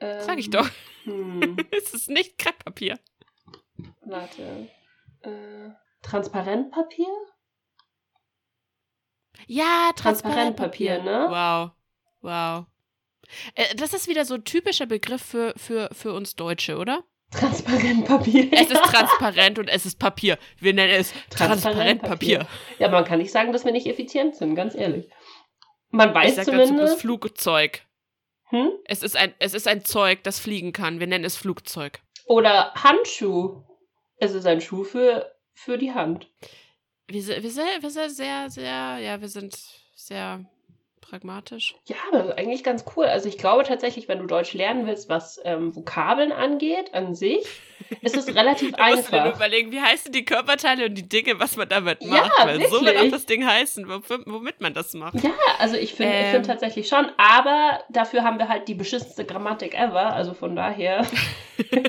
[0.00, 0.68] Ähm, sag ich doch.
[1.04, 2.98] Hm, es ist nicht Krepppapier.
[4.02, 4.68] warte.
[5.22, 5.70] Äh,
[6.02, 7.06] Transparentpapier?
[9.46, 11.26] Ja, Transparentpapier, Transparentpapier, ne?
[11.30, 11.70] Wow.
[12.22, 12.66] Wow.
[13.54, 17.04] Äh, das ist wieder so ein typischer Begriff für, für, für uns Deutsche, oder?
[17.30, 18.48] Transparentpapier.
[18.52, 20.38] Es ist transparent und es ist Papier.
[20.58, 22.38] Wir nennen es Transparentpapier.
[22.40, 22.46] Transparentpapier.
[22.78, 25.08] Ja, man kann nicht sagen, dass wir nicht effizient sind, ganz ehrlich.
[25.90, 27.00] Man Ich weiß sag dazu bloß zumindest.
[27.00, 27.82] Flugzeug.
[28.50, 28.70] Hm?
[28.84, 30.98] Es ist, ein, es ist ein Zeug, das fliegen kann.
[30.98, 32.00] Wir nennen es Flugzeug.
[32.26, 33.62] Oder Handschuh.
[34.16, 36.28] Es ist ein Schuh für, für die Hand.
[37.06, 39.56] Wir sind, wir, sind, wir sind sehr, sehr, ja, wir sind
[39.94, 40.44] sehr
[41.10, 41.74] pragmatisch.
[41.86, 43.04] Ja, ist eigentlich ganz cool.
[43.06, 47.44] Also ich glaube tatsächlich, wenn du Deutsch lernen willst, was ähm, Vokabeln angeht, an sich,
[48.00, 49.36] ist es relativ Du musst einfach.
[49.36, 52.32] überlegen, wie heißen die Körperteile und die Dinge, was man damit Ja, macht.
[52.46, 53.08] Weil so wird wirklich.
[53.08, 55.22] auch das Ding heißen, womit man das macht.
[55.22, 56.30] Ja, also ich finde ich Ähm.
[56.32, 61.04] find tatsächlich schon, aber dafür haben wir halt die beschissenste Grammatik ever, also von daher.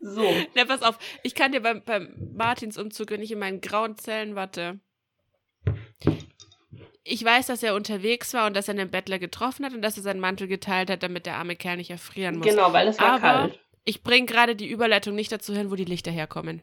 [0.00, 0.24] so.
[0.54, 4.34] Na, pass auf, ich kann dir beim, beim Martinsumzug, wenn ich in meinen grauen Zellen
[4.34, 4.80] warte,
[7.04, 9.96] ich weiß, dass er unterwegs war und dass er einen Bettler getroffen hat und dass
[9.98, 12.46] er seinen Mantel geteilt hat, damit der arme Kerl nicht erfrieren muss.
[12.46, 13.60] Genau, weil es war Aber- kalt.
[13.86, 16.62] Ich bringe gerade die Überleitung nicht dazu hin, wo die Lichter herkommen.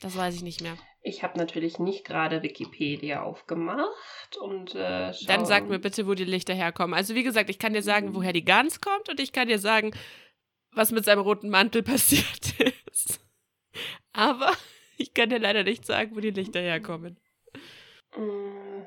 [0.00, 0.76] Das weiß ich nicht mehr.
[1.02, 6.24] Ich habe natürlich nicht gerade Wikipedia aufgemacht und äh, Dann sag mir bitte, wo die
[6.24, 6.94] Lichter herkommen.
[6.94, 9.60] Also wie gesagt, ich kann dir sagen, woher die Gans kommt und ich kann dir
[9.60, 9.92] sagen,
[10.72, 12.54] was mit seinem roten Mantel passiert
[12.90, 13.20] ist.
[14.12, 14.52] Aber
[14.96, 17.16] ich kann dir leider nicht sagen, wo die Lichter herkommen.
[18.16, 18.86] Mm,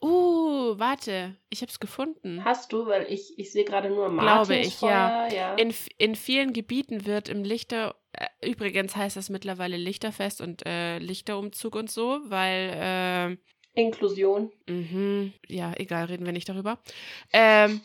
[0.00, 2.44] Uh, warte, ich hab's gefunden.
[2.44, 5.54] Hast du, weil ich, ich sehe gerade nur Glaube ich, Martinsfeuer, ja.
[5.56, 10.98] In, in vielen Gebieten wird im Lichter, äh, übrigens heißt das mittlerweile Lichterfest und äh,
[10.98, 13.38] Lichterumzug und so, weil,
[13.74, 14.52] Inklusion.
[14.68, 16.78] äh, mhm, ja, egal, reden wir nicht darüber.
[17.32, 17.80] Ähm,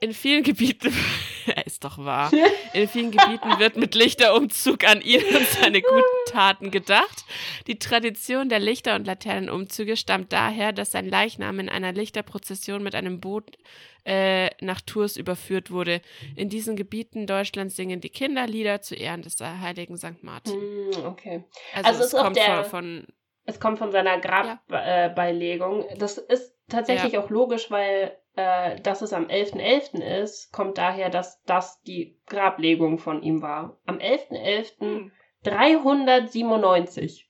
[0.00, 0.92] in vielen Gebieten,
[1.46, 2.30] ja, ist doch wahr,
[2.72, 7.24] in vielen Gebieten wird mit Lichterumzug an ihn und seine guten Taten gedacht.
[7.66, 12.94] Die Tradition der Lichter- und Laternenumzüge stammt daher, dass sein Leichnam in einer Lichterprozession mit
[12.94, 13.56] einem Boot
[14.04, 16.00] äh, nach Tours überführt wurde.
[16.36, 20.22] In diesen Gebieten Deutschlands singen die Kinder Lieder zu Ehren des heiligen St.
[20.22, 20.54] Martin.
[20.54, 21.44] Hm, okay.
[21.74, 23.06] Also, Also es auch kommt der- von, von
[23.44, 25.84] Es kommt von seiner Grabbeilegung.
[25.98, 30.00] Das ist tatsächlich auch logisch, weil äh, dass es am 11.11.
[30.22, 33.80] ist, kommt daher, dass das die Grablegung von ihm war.
[33.84, 34.80] Am 11.11.
[34.80, 35.12] Hm.
[35.42, 37.28] 397.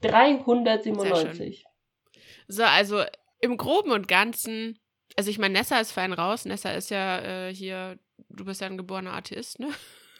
[0.00, 1.64] 397.
[2.46, 3.02] So, also
[3.40, 4.78] im Groben und Ganzen,
[5.16, 6.46] also ich meine, Nessa ist fein raus.
[6.46, 7.98] Nessa ist ja äh, hier,
[8.30, 9.68] du bist ja ein geborener Atheist, ne?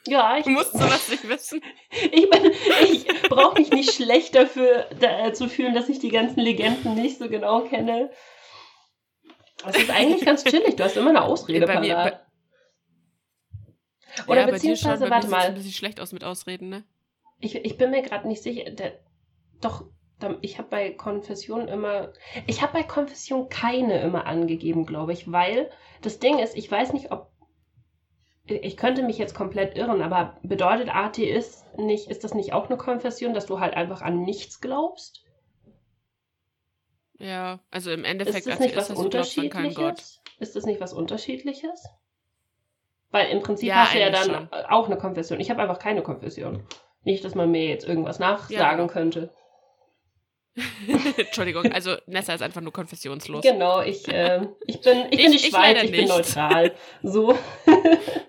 [0.06, 1.62] Ja, ich, Du musst sowas nicht wissen.
[1.90, 2.52] ich, bin,
[2.92, 6.96] ich brauche mich nicht schlecht dafür da, äh, zu fühlen, dass ich die ganzen Legenden
[6.96, 8.10] nicht so genau kenne.
[9.64, 10.76] Das ist eigentlich ganz chillig.
[10.76, 12.26] Du hast immer eine Ausrede Bei mir- parat.
[14.26, 16.84] Oder ja, beziehungsweise, bei warte mal, ein bisschen schlecht aus mit Ausreden, ne?
[17.40, 18.70] ich, ich bin mir gerade nicht sicher.
[18.70, 18.98] Der,
[19.60, 19.84] doch,
[20.40, 22.12] ich habe bei Konfession immer.
[22.46, 25.70] Ich habe bei Konfession keine immer angegeben, glaube ich, weil
[26.02, 27.30] das Ding ist, ich weiß nicht, ob.
[28.44, 32.78] Ich könnte mich jetzt komplett irren, aber bedeutet Atheist nicht, ist das nicht auch eine
[32.78, 35.22] Konfession, dass du halt einfach an nichts glaubst?
[37.18, 38.90] Ja, also im Endeffekt Ist das als nicht was.
[38.90, 40.20] Unterschiedliches?
[40.38, 41.88] Ist das nicht was Unterschiedliches?
[43.10, 45.40] Weil im Prinzip Ja, hast du ja dann eigentlich auch eine Konfession.
[45.40, 46.62] Ich habe einfach keine Konfession.
[47.02, 48.92] Nicht, dass man mir jetzt irgendwas nachsagen genau.
[48.92, 49.32] könnte.
[51.16, 53.42] Entschuldigung, also Nessa ist einfach nur konfessionslos.
[53.42, 56.08] Genau, ich, äh, ich bin, ich bin Ich- die ich Schweiz, ich bin nicht.
[56.08, 56.74] neutral.
[57.02, 57.36] So.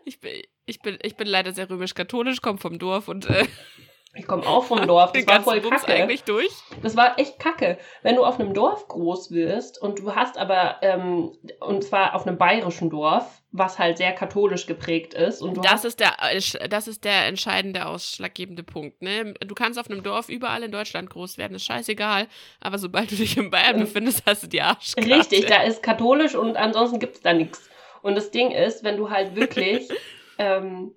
[0.05, 3.45] Ich bin, ich, bin, ich bin leider sehr römisch-katholisch, komme vom Dorf und äh,
[4.15, 5.11] Ich komme auch vom Dorf.
[5.11, 5.93] Das den war voll Bums kacke.
[5.93, 6.49] eigentlich durch.
[6.81, 7.77] Das war echt kacke.
[8.01, 12.25] Wenn du auf einem Dorf groß wirst und du hast aber, ähm, und zwar auf
[12.25, 15.41] einem bayerischen Dorf, was halt sehr katholisch geprägt ist.
[15.41, 19.01] Und Das ist, der, äh, das ist der entscheidende, ausschlaggebende Punkt.
[19.03, 19.35] Ne?
[19.45, 22.27] Du kannst auf einem Dorf überall in Deutschland groß werden, ist scheißegal.
[22.61, 25.07] Aber sobald du dich in Bayern Ähm, befindest, hast du die Arschkarte.
[25.09, 27.69] Richtig, da ist katholisch und ansonsten gibt's da nichts.
[28.01, 29.87] Und das Ding ist, wenn du halt wirklich,
[30.39, 30.95] ähm,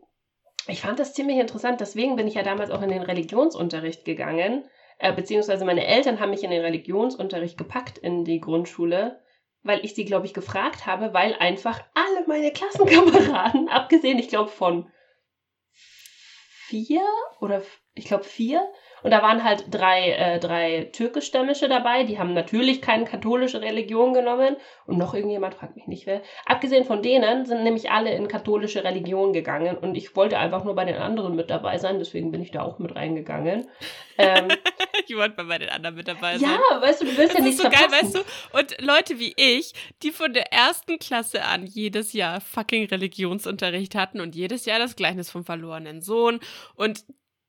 [0.69, 4.65] ich fand das ziemlich interessant, deswegen bin ich ja damals auch in den Religionsunterricht gegangen,
[4.99, 9.21] äh, beziehungsweise meine Eltern haben mich in den Religionsunterricht gepackt in die Grundschule,
[9.63, 14.51] weil ich sie, glaube ich, gefragt habe, weil einfach alle meine Klassenkameraden, abgesehen, ich glaube,
[14.51, 14.91] von
[15.73, 17.03] vier
[17.41, 17.63] oder
[17.95, 18.67] ich glaube vier,
[19.03, 24.13] und da waren halt drei, äh, drei türkischstämmische dabei, die haben natürlich keine katholische Religion
[24.15, 24.57] genommen.
[24.87, 26.23] Und noch irgendjemand, fragt mich nicht wer.
[26.45, 29.77] Abgesehen von denen sind nämlich alle in katholische Religion gegangen.
[29.79, 32.63] Und ich wollte einfach nur bei den anderen mit dabei sein, deswegen bin ich da
[32.63, 33.67] auch mit reingegangen.
[34.19, 34.49] Ähm,
[35.09, 36.51] Ich wollte mal bei den anderen mit dabei sein.
[36.51, 38.15] ja, weißt du, du willst ja Das ist nichts so geil, verpassen.
[38.15, 38.59] weißt du?
[38.59, 44.21] Und Leute wie ich, die von der ersten Klasse an jedes Jahr fucking Religionsunterricht hatten
[44.21, 46.41] und jedes Jahr das Gleichnis vom verlorenen Sohn
[46.75, 47.05] und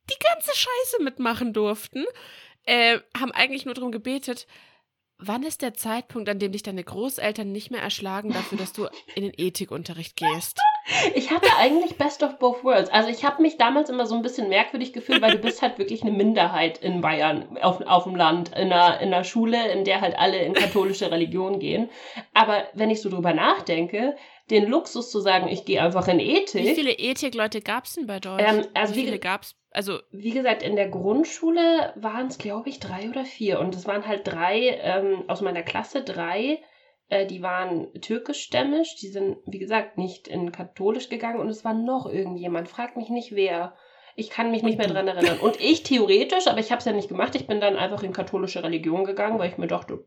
[0.10, 2.06] die ganze Scheiße mitmachen durften,
[2.66, 4.48] äh, haben eigentlich nur darum gebetet,
[5.18, 8.88] wann ist der Zeitpunkt, an dem dich deine Großeltern nicht mehr erschlagen dafür, dass du
[9.16, 10.60] in den Ethikunterricht gehst?
[11.16, 12.90] Ich hatte eigentlich Best of Both Worlds.
[12.90, 15.78] Also ich habe mich damals immer so ein bisschen merkwürdig gefühlt, weil du bist halt
[15.78, 19.86] wirklich eine Minderheit in Bayern, auf, auf dem Land, in einer, in einer Schule, in
[19.86, 21.90] der halt alle in katholische Religion gehen.
[22.34, 24.18] Aber wenn ich so drüber nachdenke,
[24.50, 26.76] den Luxus zu sagen, ich gehe einfach in Wie Ethik.
[26.76, 28.42] viele Ethikleute gab es denn bei euch?
[28.46, 29.56] Ähm, also wie wie viele ge- gab's?
[29.74, 33.60] Also, Wie gesagt, in der Grundschule waren es, glaube ich, drei oder vier.
[33.60, 36.62] Und es waren halt drei ähm, aus meiner Klasse, drei,
[37.10, 38.98] äh, die waren türkischstämmig.
[39.02, 41.40] Die sind, wie gesagt, nicht in katholisch gegangen.
[41.40, 42.70] Und es war noch irgendjemand.
[42.70, 43.76] Frag mich nicht wer.
[44.16, 45.40] Ich kann mich nicht mehr dran erinnern.
[45.40, 47.34] Und ich theoretisch, aber ich habe es ja nicht gemacht.
[47.34, 50.06] Ich bin dann einfach in katholische Religion gegangen, weil ich mir dachte,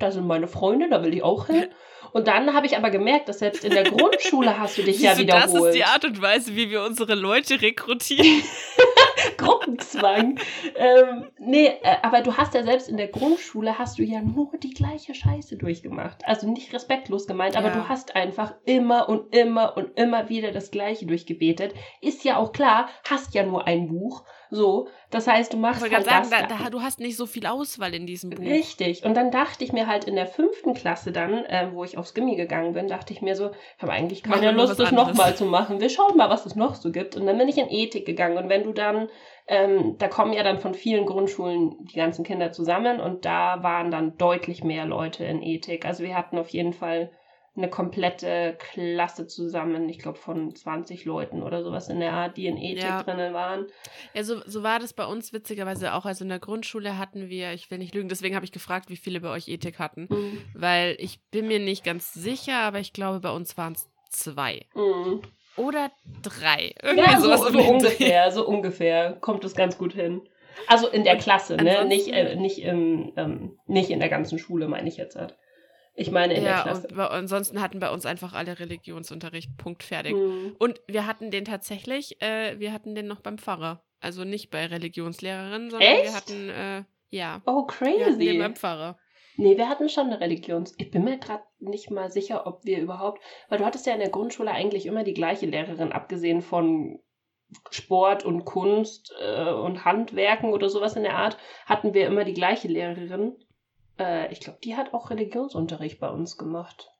[0.00, 1.66] da sind meine Freunde, da will ich auch hin.
[2.12, 5.14] Und dann habe ich aber gemerkt, dass selbst in der Grundschule hast du dich ja
[5.14, 5.70] siehst das wiederholt.
[5.74, 8.42] ist die Art und Weise, wie wir unsere Leute rekrutieren.
[9.36, 10.38] Gruppenzwang.
[10.76, 14.50] ähm, nee, äh, aber du hast ja selbst in der Grundschule hast du ja nur
[14.62, 16.22] die gleiche Scheiße durchgemacht.
[16.26, 17.74] Also nicht respektlos gemeint, aber Ja.
[17.74, 21.74] du hast einfach immer und immer und immer wieder das Gleiche durchgebetet.
[22.00, 24.24] Ist ja auch klar, hast ja nur ein Buch.
[24.50, 26.98] So, das heißt, du Ich machst wollte halt gerade sagen, das da, da, du hast
[26.98, 28.44] nicht so viel Auswahl in diesem Buch.
[28.44, 29.04] Richtig.
[29.04, 32.14] Und dann dachte ich mir halt in der fünften Klasse dann, äh, wo ich aufs
[32.14, 35.36] Gimmi gegangen bin, dachte ich mir so, ich habe eigentlich keine mal Lust, das nochmal
[35.36, 35.80] zu machen.
[35.80, 37.16] Wir schauen mal, was es noch so gibt.
[37.16, 38.38] Und dann bin ich in Ethik gegangen.
[38.38, 39.08] Und wenn du dann,
[39.46, 43.90] ähm, da kommen ja dann von vielen Grundschulen die ganzen Kinder zusammen und da waren
[43.90, 45.86] dann deutlich mehr Leute in Ethik.
[45.86, 47.10] Also wir hatten auf jeden Fall
[47.56, 52.46] eine komplette Klasse zusammen, ich glaube von 20 Leuten oder sowas in der Art, die
[52.46, 53.02] in Ethik Ja.
[53.02, 53.66] drinnen waren.
[54.14, 56.04] Ja, so, so war das bei uns witzigerweise auch.
[56.06, 58.96] Also in der Grundschule hatten wir, ich will nicht lügen, deswegen habe ich gefragt, wie
[58.96, 60.06] viele bei euch Ethik hatten.
[60.08, 60.42] Mhm.
[60.54, 64.66] Weil ich bin mir nicht ganz sicher, aber ich glaube, bei uns waren es zwei.
[64.74, 65.20] Mhm.
[65.56, 65.90] Oder
[66.22, 66.72] drei.
[66.82, 70.22] Irgendwie Ja, so, sowas so ungefähr, so ungefähr kommt es ganz gut hin.
[70.68, 71.78] Also in der Klasse, ne?
[71.78, 75.16] ansonsten- Nicht, äh, nicht, im, ähm, nicht in der ganzen Schule, meine ich jetzt.
[75.16, 75.36] halt.
[75.94, 76.88] Ich meine in der Ja, Klasse.
[76.88, 79.56] und ansonsten hatten bei uns einfach alle Religionsunterricht.
[79.58, 80.12] Punkt fertig.
[80.14, 80.54] Hm.
[80.58, 83.82] Und wir hatten den tatsächlich, äh, wir hatten den noch beim Pfarrer.
[84.00, 86.14] Also nicht bei Religionslehrerin, sondern wir Echt?
[86.14, 88.38] hatten, äh, ja, Oh, wir hatten den crazy.
[88.38, 88.98] beim Pfarrer.
[89.36, 90.74] Nee, wir hatten schon eine Religions...
[90.78, 93.22] Ich bin mir gerade nicht mal sicher, ob wir überhaupt...
[93.48, 97.00] Weil du hattest ja in der Grundschule eigentlich immer die gleiche Lehrerin, abgesehen von
[97.70, 102.34] Sport und Kunst äh, und Handwerken oder sowas in der Art, hatten wir immer die
[102.34, 103.34] gleiche Lehrerin.
[104.00, 106.90] Äh, ich glaube, die hat auch Religionsunterricht bei uns gemacht.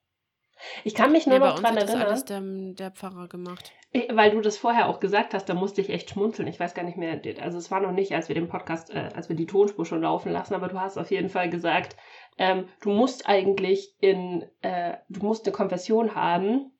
[0.84, 2.06] Ich kann mich nur Ja, noch dran hat das erinnern.
[2.08, 3.72] alles der, der Pfarrer gemacht.
[3.92, 6.46] Ich- Weil du das vorher auch gesagt hast, da musste ich echt schmunzeln.
[6.48, 9.08] Ich weiß gar nicht mehr, also es war noch nicht, als wir den Podcast, äh,
[9.14, 11.96] als wir die Tonspur schon laufen lassen, aber du hast auf jeden Fall gesagt,
[12.36, 16.72] ähm, du musst eigentlich in, äh, du musst eine Konfession haben,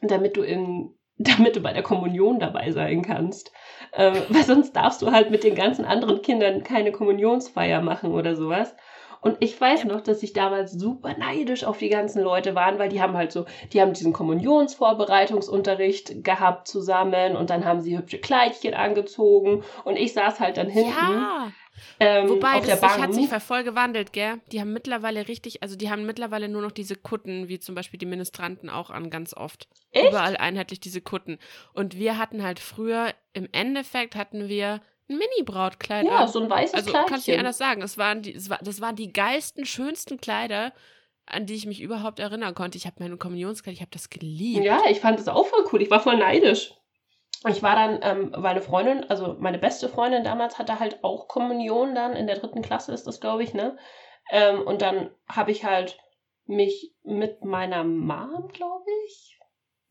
[0.00, 3.52] damit du in, damit du bei der Kommunion dabei sein kannst.
[3.92, 8.34] Ähm, weil sonst darfst du halt mit den ganzen anderen Kindern keine Kommunionsfeier machen oder
[8.34, 8.74] sowas.
[9.22, 12.88] Und ich weiß noch, dass ich damals super neidisch auf die ganzen Leute waren, weil
[12.88, 18.18] die haben halt so, die haben diesen Kommunionsvorbereitungsunterricht gehabt zusammen und dann haben sie hübsche
[18.18, 21.52] Kleidchen angezogen und ich saß halt dann hinten Ja,
[22.00, 24.40] ähm, wobei das der sich, hat sich voll gewandelt, gell?
[24.50, 27.98] Die haben mittlerweile richtig, also die haben mittlerweile nur noch diese Kutten, wie zum Beispiel
[27.98, 29.68] die Ministranten auch an, ganz oft.
[29.92, 30.10] Echt?
[30.10, 31.38] Überall einheitlich diese Kutten.
[31.72, 34.80] Und wir hatten halt früher, im Endeffekt hatten wir
[35.12, 36.28] ein Mini-Brautkleid ja, an.
[36.28, 37.08] so ein weißes Also Kleidchen.
[37.08, 37.82] kannst du nicht anders sagen.
[37.82, 40.72] Es waren die, es war, das waren die geilsten, schönsten Kleider,
[41.26, 42.78] an die ich mich überhaupt erinnern konnte.
[42.78, 44.64] Ich habe meine Kommunionskleid, ich habe das geliebt.
[44.64, 45.82] Ja, ich fand das auch voll cool.
[45.82, 46.74] Ich war voll neidisch.
[47.48, 51.94] Ich war dann, ähm, meine Freundin, also meine beste Freundin damals hatte halt auch Kommunion
[51.94, 53.76] dann, in der dritten Klasse ist das, glaube ich, ne?
[54.30, 55.98] Ähm, und dann habe ich halt
[56.46, 59.38] mich mit meiner Mom, glaube ich,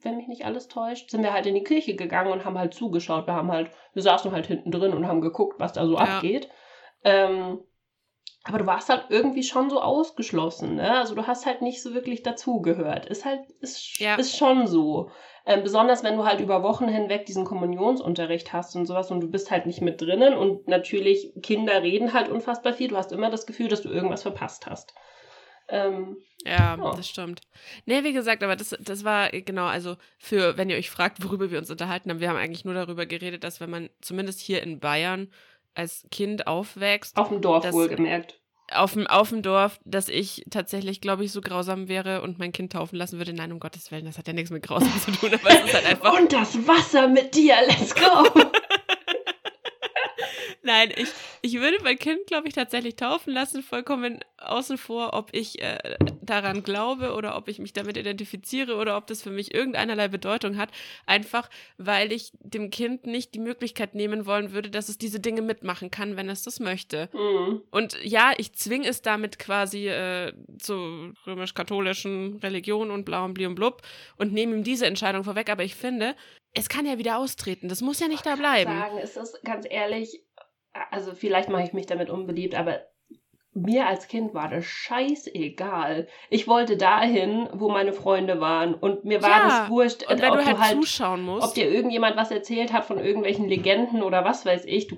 [0.03, 2.73] wenn mich nicht alles täuscht, sind wir halt in die Kirche gegangen und haben halt
[2.73, 3.27] zugeschaut.
[3.27, 6.17] Wir haben halt, wir saßen halt hinten drin und haben geguckt, was da so Ja.
[6.17, 6.49] abgeht.
[7.03, 7.59] Ähm,
[8.43, 10.97] aber du warst halt irgendwie schon so ausgeschlossen, ne?
[10.97, 13.05] Also du hast halt nicht so wirklich dazugehört.
[13.05, 14.15] Ist halt, ist, Ja.
[14.15, 15.11] ist schon so.
[15.45, 19.29] Ähm, besonders wenn du halt über Wochen hinweg diesen Kommunionsunterricht hast und sowas und du
[19.29, 22.89] bist halt nicht mit drinnen und natürlich Kinder reden halt unfassbar viel.
[22.89, 24.93] Du hast immer das Gefühl, dass du irgendwas verpasst hast.
[25.71, 26.95] Ähm, Ja, Ja.
[26.95, 27.41] das stimmt.
[27.85, 31.49] Nee, wie gesagt, aber das, das war genau, also für, wenn ihr euch fragt, worüber
[31.51, 34.61] wir uns unterhalten haben, wir haben eigentlich nur darüber geredet, dass wenn man zumindest hier
[34.63, 35.29] in Bayern
[35.75, 38.39] als Kind aufwächst, auf dem Dorf Das- wohlgemerkt.
[38.73, 42.51] auf dem, auf dem Dorf, dass ich tatsächlich, glaube ich, so grausam wäre und mein
[42.53, 43.33] Kind taufen lassen würde.
[43.33, 45.73] Nein, um Gottes Willen, das hat ja nichts mit grausam zu tun, aber es ist
[45.73, 46.19] halt einfach.
[46.19, 48.01] Und das Wasser mit dir, let's go!
[50.63, 51.09] Nein, ich,
[51.41, 55.97] ich würde mein Kind, glaube ich, tatsächlich taufen lassen, vollkommen außen vor, ob ich äh,
[56.21, 60.57] daran glaube oder ob ich mich damit identifiziere oder ob das für mich irgendeinerlei Bedeutung
[60.57, 60.69] hat.
[61.07, 65.41] Einfach, weil ich dem Kind nicht die Möglichkeit nehmen wollen würde, dass es diese Dinge
[65.41, 67.09] mitmachen kann, wenn es das möchte.
[67.13, 67.61] Mhm.
[67.71, 73.47] Und ja, ich zwinge es damit quasi äh, zur römisch-katholischen Religion und blau und bli
[73.47, 73.81] und blub
[74.17, 75.49] und nehme ihm diese Entscheidung vorweg.
[75.49, 76.15] Aber ich finde,
[76.53, 77.69] es kann ja wieder austreten.
[77.69, 78.71] Das muss ja nicht da bleiben.
[78.71, 80.21] sagen, es ist ganz ehrlich,
[80.89, 82.81] also vielleicht mache ich mich damit unbeliebt, aber
[83.53, 86.07] mir als Kind war das scheißegal.
[86.29, 90.31] Ich wollte dahin, wo meine Freunde waren und mir war Ja, das wurscht, Und wenn
[90.31, 91.45] ob du halt, halt zuschauen musst.
[91.45, 94.87] ob dir irgendjemand was erzählt hat von irgendwelchen Legenden oder was weiß ich.
[94.87, 94.95] Du,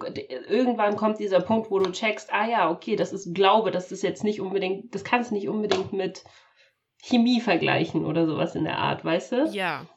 [0.47, 4.03] irgendwann kommt dieser Punkt, wo du checkst, ah ja, okay, das ist Glaube, das ist
[4.03, 6.23] jetzt nicht unbedingt, das kannst du nicht unbedingt mit
[7.01, 9.45] Chemie vergleichen oder sowas in der Art, weißt du?
[9.51, 9.87] ja.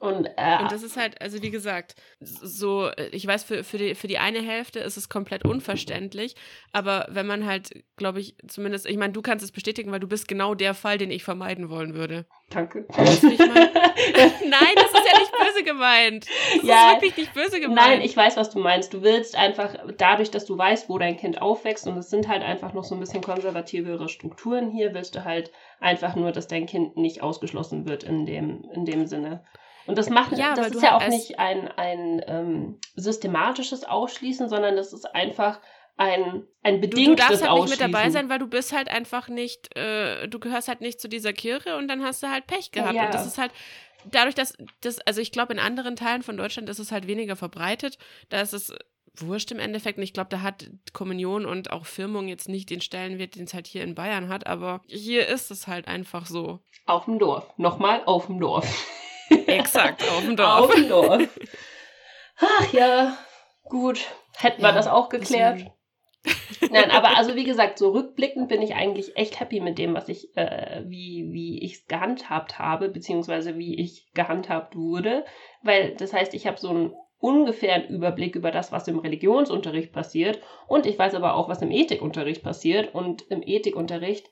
[0.00, 3.96] Und, äh, Und das ist halt, also wie gesagt, so, ich weiß, für, für, die,
[3.96, 6.36] für die eine Hälfte ist es komplett unverständlich,
[6.72, 10.06] aber wenn man halt, glaube ich, zumindest, ich meine, du kannst es bestätigen, weil du
[10.06, 12.26] bist genau der Fall, den ich vermeiden wollen würde.
[12.50, 12.86] danke.
[12.90, 13.70] Weißt du, wie ich meine?
[13.74, 16.26] Nein, das ist ja nicht böse gemeint.
[16.58, 16.86] Das Ja.
[16.92, 17.76] ist wirklich nicht böse gemeint.
[17.76, 18.94] Nein, ich weiß, was du meinst.
[18.94, 22.42] Du willst einfach, dadurch, dass du weißt, wo dein Kind aufwächst, und es sind halt
[22.44, 26.66] einfach noch so ein bisschen konservativere Strukturen hier, willst du halt einfach nur, dass dein
[26.66, 29.44] Kind nicht ausgeschlossen wird in dem, in dem Sinne.
[29.88, 34.48] Und das macht, Ja, das ist ja halt auch nicht ein, ein ähm, systematisches Ausschließen,
[34.48, 35.60] sondern das ist einfach
[35.96, 38.88] ein, ein Du, du bedingtes darfst halt nicht mit dabei sein, weil du bist halt
[38.88, 42.46] einfach nicht, äh, du gehörst halt nicht zu dieser Kirche und dann hast du halt
[42.46, 42.94] Pech gehabt.
[42.94, 43.06] Ja.
[43.06, 43.50] Und das ist halt,
[44.04, 47.34] dadurch, dass das, also ich glaube, in anderen Teilen von Deutschland ist es halt weniger
[47.34, 47.98] verbreitet.
[48.28, 48.72] Da ist es
[49.16, 49.98] wurscht im Endeffekt.
[49.98, 53.54] Und ich glaube, da hat Kommunion und auch Firmung jetzt nicht den Stellenwert, den es
[53.54, 56.60] halt hier in Bayern hat, aber hier ist es halt einfach so.
[56.86, 57.46] Auf dem Dorf.
[57.56, 58.66] Nochmal auf dem Dorf.
[59.30, 60.60] Exakt, auf dem Dorf.
[60.60, 61.22] Auf dem Dorf.
[62.38, 63.18] Ach ja,
[63.64, 64.00] gut.
[64.36, 65.66] Hätten wir Ja, das auch geklärt.
[66.70, 70.08] Nein, aber also wie gesagt, so rückblickend bin ich eigentlich echt happy mit dem, was
[70.08, 75.24] ich, äh, wie, wie ich es gehandhabt habe, beziehungsweise wie ich gehandhabt wurde.
[75.62, 80.40] Weil das heißt, ich habe so einen ungefähren Überblick über das, was im Religionsunterricht passiert.
[80.66, 82.94] Und ich weiß aber auch, was im Ethikunterricht passiert.
[82.94, 84.28] Und im Ethikunterricht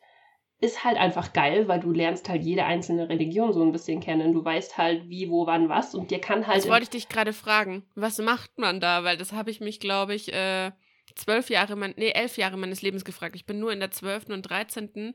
[0.61, 4.33] ist halt einfach geil, weil du lernst halt jede einzelne Religion so ein bisschen kennen.
[4.33, 5.95] Du weißt halt, wie, wo, wann, was.
[5.95, 6.59] Und dir kann halt.
[6.59, 7.85] Das wollte ich dich gerade fragen.
[7.95, 9.05] Was macht man da?
[9.05, 10.73] Weil das habe ich mich, glaube ich, äh,
[11.15, 13.37] zwölf Jahre, mein, nee, elf Jahre meines Lebens gefragt.
[13.37, 15.15] Ich bin nur in der zwölften und dreizehnten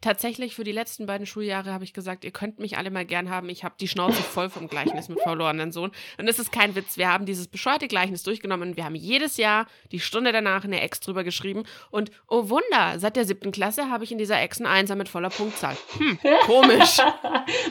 [0.00, 3.30] tatsächlich für die letzten beiden Schuljahre habe ich gesagt, ihr könnt mich alle mal gern
[3.30, 3.48] haben.
[3.48, 5.92] Ich habe die Schnauze voll vom Gleichnis mit verlorenen Sohn.
[6.18, 6.96] Und es ist kein Witz.
[6.96, 10.80] Wir haben dieses bescheuerte Gleichnis durchgenommen und wir haben jedes Jahr die Stunde danach eine
[10.80, 11.64] Ex drüber geschrieben.
[11.90, 15.08] Und oh Wunder, seit der siebten Klasse habe ich in dieser Ex ein Einser mit
[15.08, 15.76] voller Punktzahl.
[15.98, 16.98] Hm, komisch.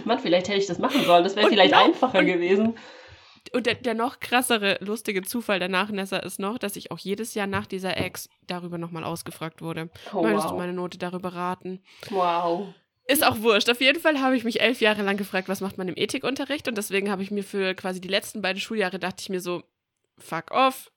[0.05, 1.23] Mann, vielleicht hätte ich das machen sollen.
[1.23, 2.75] Das wäre vielleicht genau, einfacher gewesen.
[3.53, 7.33] Und der, der noch krassere, lustige Zufall der Nachnässer ist noch, dass ich auch jedes
[7.33, 9.89] Jahr nach dieser Ex darüber nochmal ausgefragt wurde.
[10.13, 10.57] Oh, Möchtest du wow.
[10.57, 11.81] meine Note darüber raten?
[12.09, 12.67] wow.
[13.05, 13.71] Ist auch wurscht.
[13.71, 16.67] Auf jeden Fall habe ich mich elf Jahre lang gefragt, was macht man im Ethikunterricht?
[16.67, 19.63] Und deswegen habe ich mir für quasi die letzten beiden Schuljahre dachte ich mir so,
[20.19, 20.91] fuck off,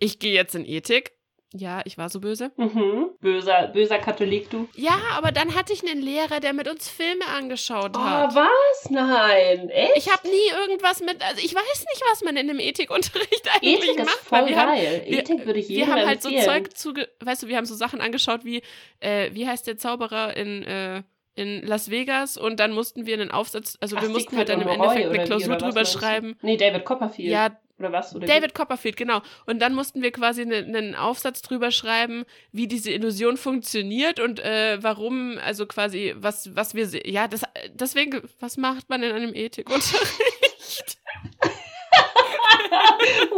[0.00, 1.12] ich gehe jetzt in Ethik.
[1.54, 2.52] Ja, ich war so böse.
[2.56, 3.06] Mhm.
[3.20, 4.68] Böser, böser Katholik, du.
[4.76, 8.34] Ja, aber dann hatte ich einen Lehrer, der mit uns Filme angeschaut Oh, hat.
[8.34, 8.90] was?
[8.90, 9.70] Nein.
[9.70, 9.92] Echt?
[9.96, 13.78] Ich habe nie irgendwas mit, also ich weiß nicht, was man in einem Ethikunterricht eigentlich
[13.88, 14.18] Ethik ist macht.
[14.18, 15.02] voll weil wir haben, geil.
[15.06, 16.46] wir- Ethik würde ich wir jedem haben halt so empfehlen.
[16.64, 18.60] Zeug zuge, weißt du, wir haben so Sachen angeschaut wie,
[19.00, 21.02] äh, wie heißt der Zauberer in, äh,
[21.34, 24.60] in Las Vegas und dann mussten wir einen Aufsatz, also Ach, wir mussten halt dann
[24.60, 26.36] im Endeffekt eine Klausur drüber schreiben.
[26.42, 27.30] Nee, David Copperfield.
[27.30, 28.14] Ja, Oder was?
[28.14, 29.22] Oder David Copperfield, genau.
[29.46, 34.40] Und dann mussten wir quasi ne- einen Aufsatz drüber schreiben, wie diese Illusion funktioniert und
[34.40, 39.34] äh, warum, also quasi, was, was wir, ja, das, deswegen, was macht man in einem
[39.34, 40.98] Ethikunterricht?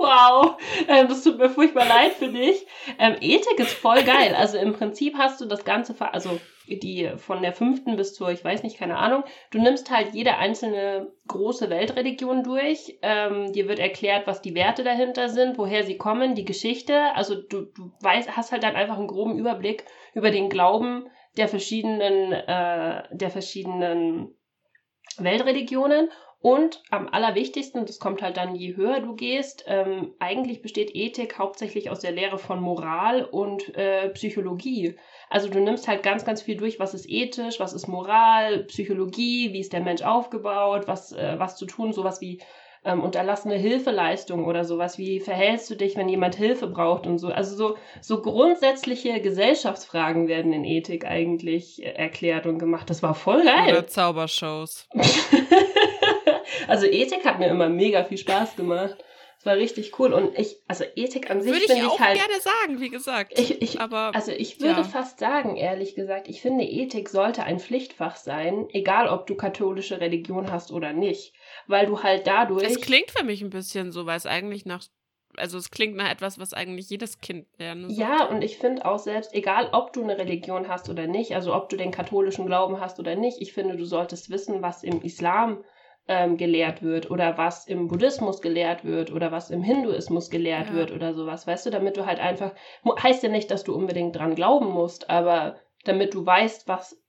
[0.03, 0.57] Wow,
[0.89, 2.67] ähm, das tut mir furchtbar leid für dich.
[2.99, 4.35] Ähm, Ethik ist voll geil.
[4.35, 8.31] Also im Prinzip hast du das Ganze, ver- also die von der fünften bis zur,
[8.31, 9.25] ich weiß nicht, keine Ahnung.
[9.51, 12.99] Du nimmst halt jede einzelne große Weltreligion durch.
[13.03, 17.15] Ähm, dir wird erklärt, was die Werte dahinter sind, woher sie kommen, die Geschichte.
[17.15, 19.85] Also du, du weißt, hast halt dann einfach einen groben Überblick
[20.15, 24.35] über den Glauben der verschiedenen, äh, der verschiedenen
[25.19, 26.09] Weltreligionen.
[26.43, 31.39] Und am allerwichtigsten, das kommt halt dann, je höher du gehst, ähm, eigentlich besteht Ethik
[31.39, 34.97] hauptsächlich aus der Lehre von Moral und äh, Psychologie.
[35.29, 39.53] Also du nimmst halt ganz, ganz viel durch, was ist ethisch, was ist Moral, Psychologie,
[39.53, 42.41] wie ist der Mensch aufgebaut, was, äh, was zu tun, sowas wie
[42.85, 47.29] ähm, unterlassene Hilfeleistung oder sowas, wie verhältst du dich, wenn jemand Hilfe braucht und so.
[47.29, 52.89] Also so, so grundsätzliche Gesellschaftsfragen werden in Ethik eigentlich äh, erklärt und gemacht.
[52.89, 53.73] Das war voll geil.
[53.73, 54.89] Oder Zaubershows.
[56.71, 58.97] also Ethik hat mir immer mega viel Spaß gemacht.
[59.41, 62.01] Es war richtig cool und ich, also Ethik an sich Würde ich finde auch ich
[62.01, 62.19] halt.
[62.19, 63.39] gerne sagen, wie gesagt.
[63.39, 64.85] Ich, ich, aber also ich würde ja.
[64.85, 69.99] fast sagen, ehrlich gesagt, ich finde, Ethik sollte ein Pflichtfach sein, egal ob du katholische
[69.99, 71.33] Religion hast oder nicht.
[71.67, 72.65] Weil du halt dadurch.
[72.65, 74.85] es klingt für mich ein bisschen so, weil es eigentlich nach,
[75.39, 77.99] also es klingt nach etwas, was eigentlich jedes Kind lernen sollte.
[77.99, 81.55] Ja, und ich finde auch selbst, egal ob du eine Religion hast oder nicht, also
[81.55, 85.01] ob du den katholischen Glauben hast oder nicht, ich finde, du solltest wissen, was im
[85.01, 85.65] Islam
[86.11, 90.75] ähm, gelehrt wird oder was im Buddhismus gelehrt wird oder was im Hinduismus gelehrt Ja.
[90.75, 92.53] wird oder sowas, weißt du, damit du halt einfach,
[93.01, 97.01] heißt ja nicht, dass du unbedingt dran glauben musst, aber damit du weißt, was,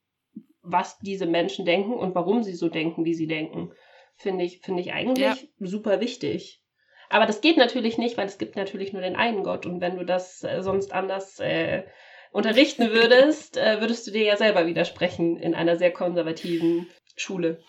[0.61, 3.71] was diese Menschen denken und warum sie so denken, wie sie denken,
[4.17, 5.35] finde ich, finde ich eigentlich Ja.
[5.67, 6.61] super wichtig.
[7.09, 9.97] Aber das geht natürlich nicht, weil es gibt natürlich nur den einen Gott und wenn
[9.97, 11.85] du das äh, sonst anders äh,
[12.31, 17.63] unterrichten würdest, äh, würdest du dir ja selber widersprechen in einer sehr konservativen Schule.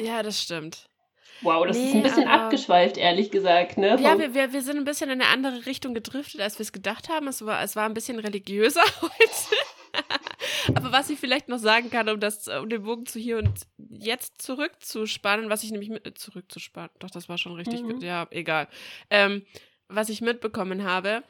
[0.00, 0.86] Ja, das stimmt.
[1.42, 3.98] Wow, das ist Nee, ein bisschen aber- abgeschweift, ehrlich gesagt, ne?
[4.00, 6.72] Ja, wir, wir, wir sind ein bisschen in eine andere Richtung gedriftet, als wir es
[6.72, 7.28] gedacht haben.
[7.28, 10.74] Es war, es war ein bisschen religiöser heute.
[10.74, 13.50] Aber was ich vielleicht noch sagen kann, um das, um den Bogen zu hier und
[13.88, 17.88] jetzt zurückzuspannen, was ich nämlich mit, äh, zurückzuspannen, doch, das war schon richtig, Mhm.
[17.94, 18.68] gut, ja, egal.
[19.08, 19.44] Ähm,
[19.88, 21.22] was ich mitbekommen habe,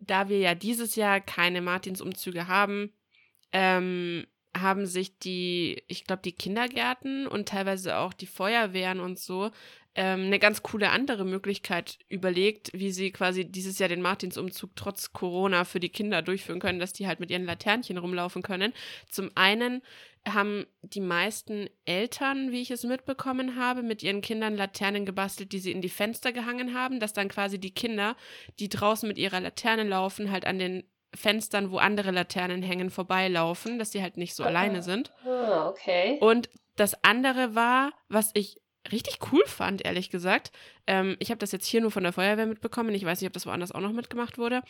[0.00, 2.92] da wir ja dieses Jahr keine Martinsumzüge haben,
[3.52, 4.26] ähm,
[4.56, 9.50] haben sich die, ich glaube, die Kindergärten und teilweise auch die Feuerwehren und so
[9.94, 15.12] ähm, eine ganz coole andere Möglichkeit überlegt, wie sie quasi dieses Jahr den Martinsumzug trotz
[15.12, 18.72] Corona für die Kinder durchführen können, dass die halt mit ihren Laternchen rumlaufen können.
[19.10, 19.82] Zum einen
[20.26, 25.58] haben die meisten Eltern, wie ich es mitbekommen habe, mit ihren Kindern Laternen gebastelt, die
[25.58, 28.16] sie in die Fenster gehangen haben, dass dann quasi die Kinder,
[28.60, 30.84] die draußen mit ihrer Laterne laufen, halt an den
[31.14, 34.46] Fenstern, wo andere Laternen hängen, vorbeilaufen, dass die halt nicht so Ah.
[34.46, 35.12] alleine sind.
[35.26, 36.18] Ah, okay.
[36.20, 38.56] Und das andere war, was ich
[38.90, 40.50] richtig cool fand, ehrlich gesagt.
[40.88, 42.92] Ähm, ich habe das jetzt hier nur von der Feuerwehr mitbekommen.
[42.96, 44.62] Ich weiß nicht, ob das woanders auch noch mitgemacht wurde.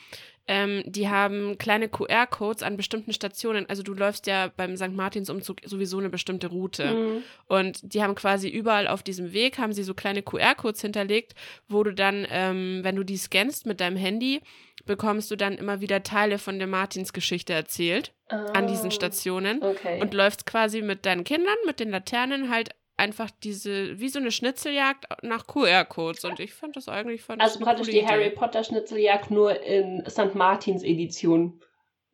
[0.46, 3.66] Ähm, die haben kleine QR-Codes an bestimmten Stationen.
[3.70, 4.92] Also du läufst ja beim St.
[4.92, 6.92] Martins-Umzug sowieso eine bestimmte Route.
[6.92, 7.22] Mhm.
[7.46, 11.34] Und die haben quasi überall auf diesem Weg, haben sie so kleine QR-Codes hinterlegt,
[11.68, 14.42] wo du dann, ähm, wenn du die scannst mit deinem Handy,
[14.84, 20.00] bekommst du dann immer wieder Teile von der Martins-Geschichte erzählt an diesen Ah, Stationen Okay.
[20.00, 24.30] und läufst quasi mit deinen Kindern, mit den Laternen halt einfach diese, wie so eine
[24.30, 26.24] Schnitzeljagd nach QR-Codes.
[26.24, 28.30] Und ich fand das eigentlich fand also praktisch die Harry.
[28.30, 30.34] Potter Schnitzeljagd nur in St.
[30.34, 31.60] Martins Edition.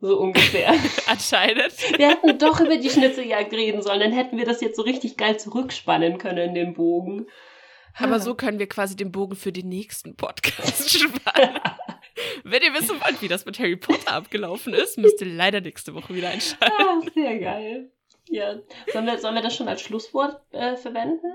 [0.00, 0.72] So ungefähr.
[1.08, 1.72] Anscheinend.
[1.98, 5.16] Wir hätten doch über die Schnitzeljagd reden sollen, dann hätten wir das jetzt so richtig
[5.16, 7.26] geil zurückspannen können in den Bogen.
[8.00, 11.58] Aber so können wir quasi den Bogen für den nächsten Podcast spannen.
[12.44, 15.94] Wenn ihr wissen wollt, wie das mit Harry Potter abgelaufen ist, müsst ihr leider nächste
[15.94, 16.74] Woche wieder einschalten.
[16.78, 17.92] Ah, sehr geil.
[18.28, 18.58] Ja.
[18.92, 21.32] Sollen wir, sollen wir das schon als Schlusswort äh, verwenden?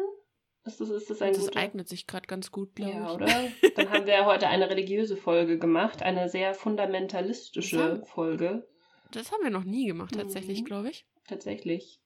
[0.65, 1.59] Ist das, ist das ein Das guter?
[1.59, 3.11] eignet sich gerade ganz gut, glaube Ja, ich.
[3.15, 3.71] oder?
[3.75, 8.05] Dann haben wir heute eine religiöse Folge gemacht, eine sehr fundamentalistische Ja.
[8.05, 8.65] Folge.
[9.11, 10.65] Das haben wir noch nie gemacht, tatsächlich, Mhm.
[10.65, 11.05] glaube ich.
[11.27, 11.99] Tatsächlich.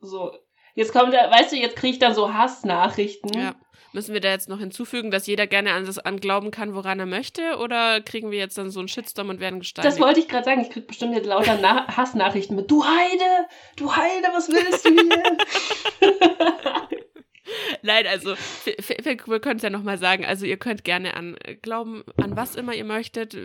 [0.00, 0.32] So.
[0.74, 3.32] Jetzt kommt weißt du, jetzt kriege ich dann so Hassnachrichten.
[3.38, 3.54] Ja.
[3.92, 7.06] Müssen wir da jetzt noch hinzufügen, dass jeder gerne an das anglauben kann, woran er
[7.06, 7.58] möchte?
[7.58, 9.92] Oder kriegen wir jetzt dann so einen Shitstorm und werden gesteinigt?
[9.92, 10.62] Das wollte ich gerade sagen.
[10.62, 12.70] Ich krieg bestimmt jetzt lauter Na Hassnachrichten mit.
[12.70, 13.48] Du Heide!
[13.76, 15.36] Du Heide, was willst du hier?
[17.82, 18.34] Nein, also
[18.64, 20.24] wir, können es ja nochmal sagen.
[20.24, 23.36] Also ihr könnt gerne an äh, glauben, an was immer ihr möchtet,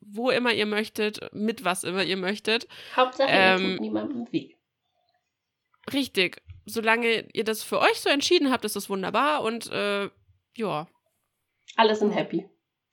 [0.00, 2.68] wo immer ihr möchtet, mit was immer ihr möchtet.
[2.94, 4.54] Hauptsache, Ähm, ihr tut niemandem weh.
[5.92, 6.42] Richtig.
[6.66, 10.10] Solange ihr das für euch so entschieden habt, ist das wunderbar und äh,
[10.56, 10.86] ja,
[11.76, 12.48] Alle sind happy.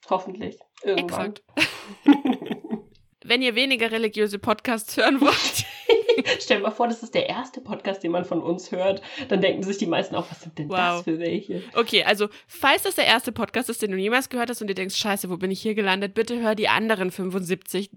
[0.08, 0.58] Hoffentlich.
[0.82, 1.34] Irgendwann.
[3.24, 5.64] Wenn ihr weniger religiöse Podcasts hören wollt,
[6.40, 9.02] Stell dir mal vor, das ist der erste Podcast, den man von uns hört.
[9.28, 10.76] Dann denken sich die meisten auch, was sind denn Wow.
[10.76, 11.62] das für welche?
[11.74, 14.74] Okay, also falls das der erste Podcast ist, den du jemals gehört hast und dir
[14.74, 17.90] denkst, scheiße, wo bin ich hier gelandet, bitte hör die anderen 75.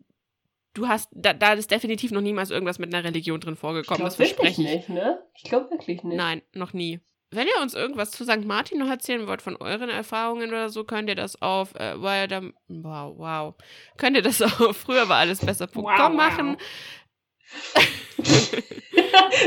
[0.77, 3.97] Du hast, da, da ist definitiv noch niemals irgendwas mit einer Religion drin Ich vorgekommen,
[3.97, 4.87] glaube das wirklich verspreche ich.
[4.87, 5.19] nicht, ne?
[5.33, 6.15] Ich glaube wirklich nicht.
[6.15, 6.99] Nein, noch nie.
[7.31, 8.45] Wenn ihr uns irgendwas zu St.
[8.45, 12.43] Martin noch erzählen wollt von euren Erfahrungen oder so, könnt ihr das auf äh, Wilder,
[12.67, 13.55] wow, wow,
[13.97, 16.13] könnt ihr das auf früher war alles besser.com Wow, wow.
[16.13, 16.57] machen.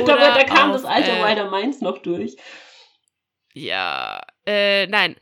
[0.06, 2.34] da, da kam auf, das alte äh, Wilder Mainz noch durch.
[3.54, 5.14] Ja, äh, nein.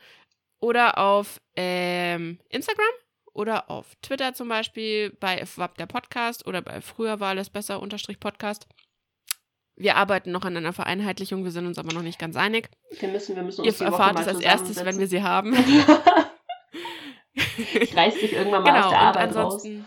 [0.60, 2.86] Oder auf ähm, Instagram
[3.38, 7.80] oder auf Twitter zum Beispiel bei FWAP der Podcast oder bei früher war alles besser
[7.80, 8.66] unterstrich Podcast.
[9.76, 12.68] Wir arbeiten noch an einer Vereinheitlichung, wir sind uns aber noch nicht ganz einig.
[12.98, 15.54] Wir müssen, wir müssen Ihr uns Woche erfahrt es als erstes, wenn wir sie haben.
[17.80, 19.54] ich reiß dich irgendwann mal aus genau, der und Arbeit raus.
[19.54, 19.86] ansonsten.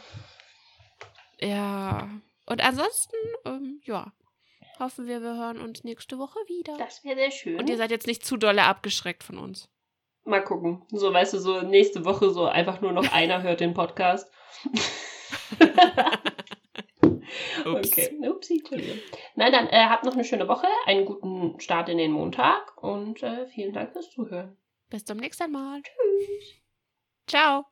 [1.41, 2.09] Ja.
[2.45, 4.13] Und ansonsten, ähm, ja,
[4.79, 6.77] hoffen wir, wir hören uns nächste Woche wieder.
[6.77, 7.59] Das wäre sehr schön.
[7.59, 9.67] Und ihr seid jetzt nicht zu dolle abgeschreckt von uns.
[10.23, 10.83] Mal gucken.
[10.91, 14.31] So, weißt du, so nächste Woche so einfach nur noch einer hört den Podcast.
[17.65, 17.91] Ups.
[17.91, 18.97] Okay, upsie, Entschuldigung.
[19.35, 23.21] Nein, dann äh, habt noch eine schöne Woche, einen guten Start in den Montag und
[23.23, 24.57] äh, vielen Dank fürs Zuhören.
[24.89, 25.81] Bis zum nächsten Mal.
[25.81, 26.61] Tschüss.
[27.27, 27.65] Ciao.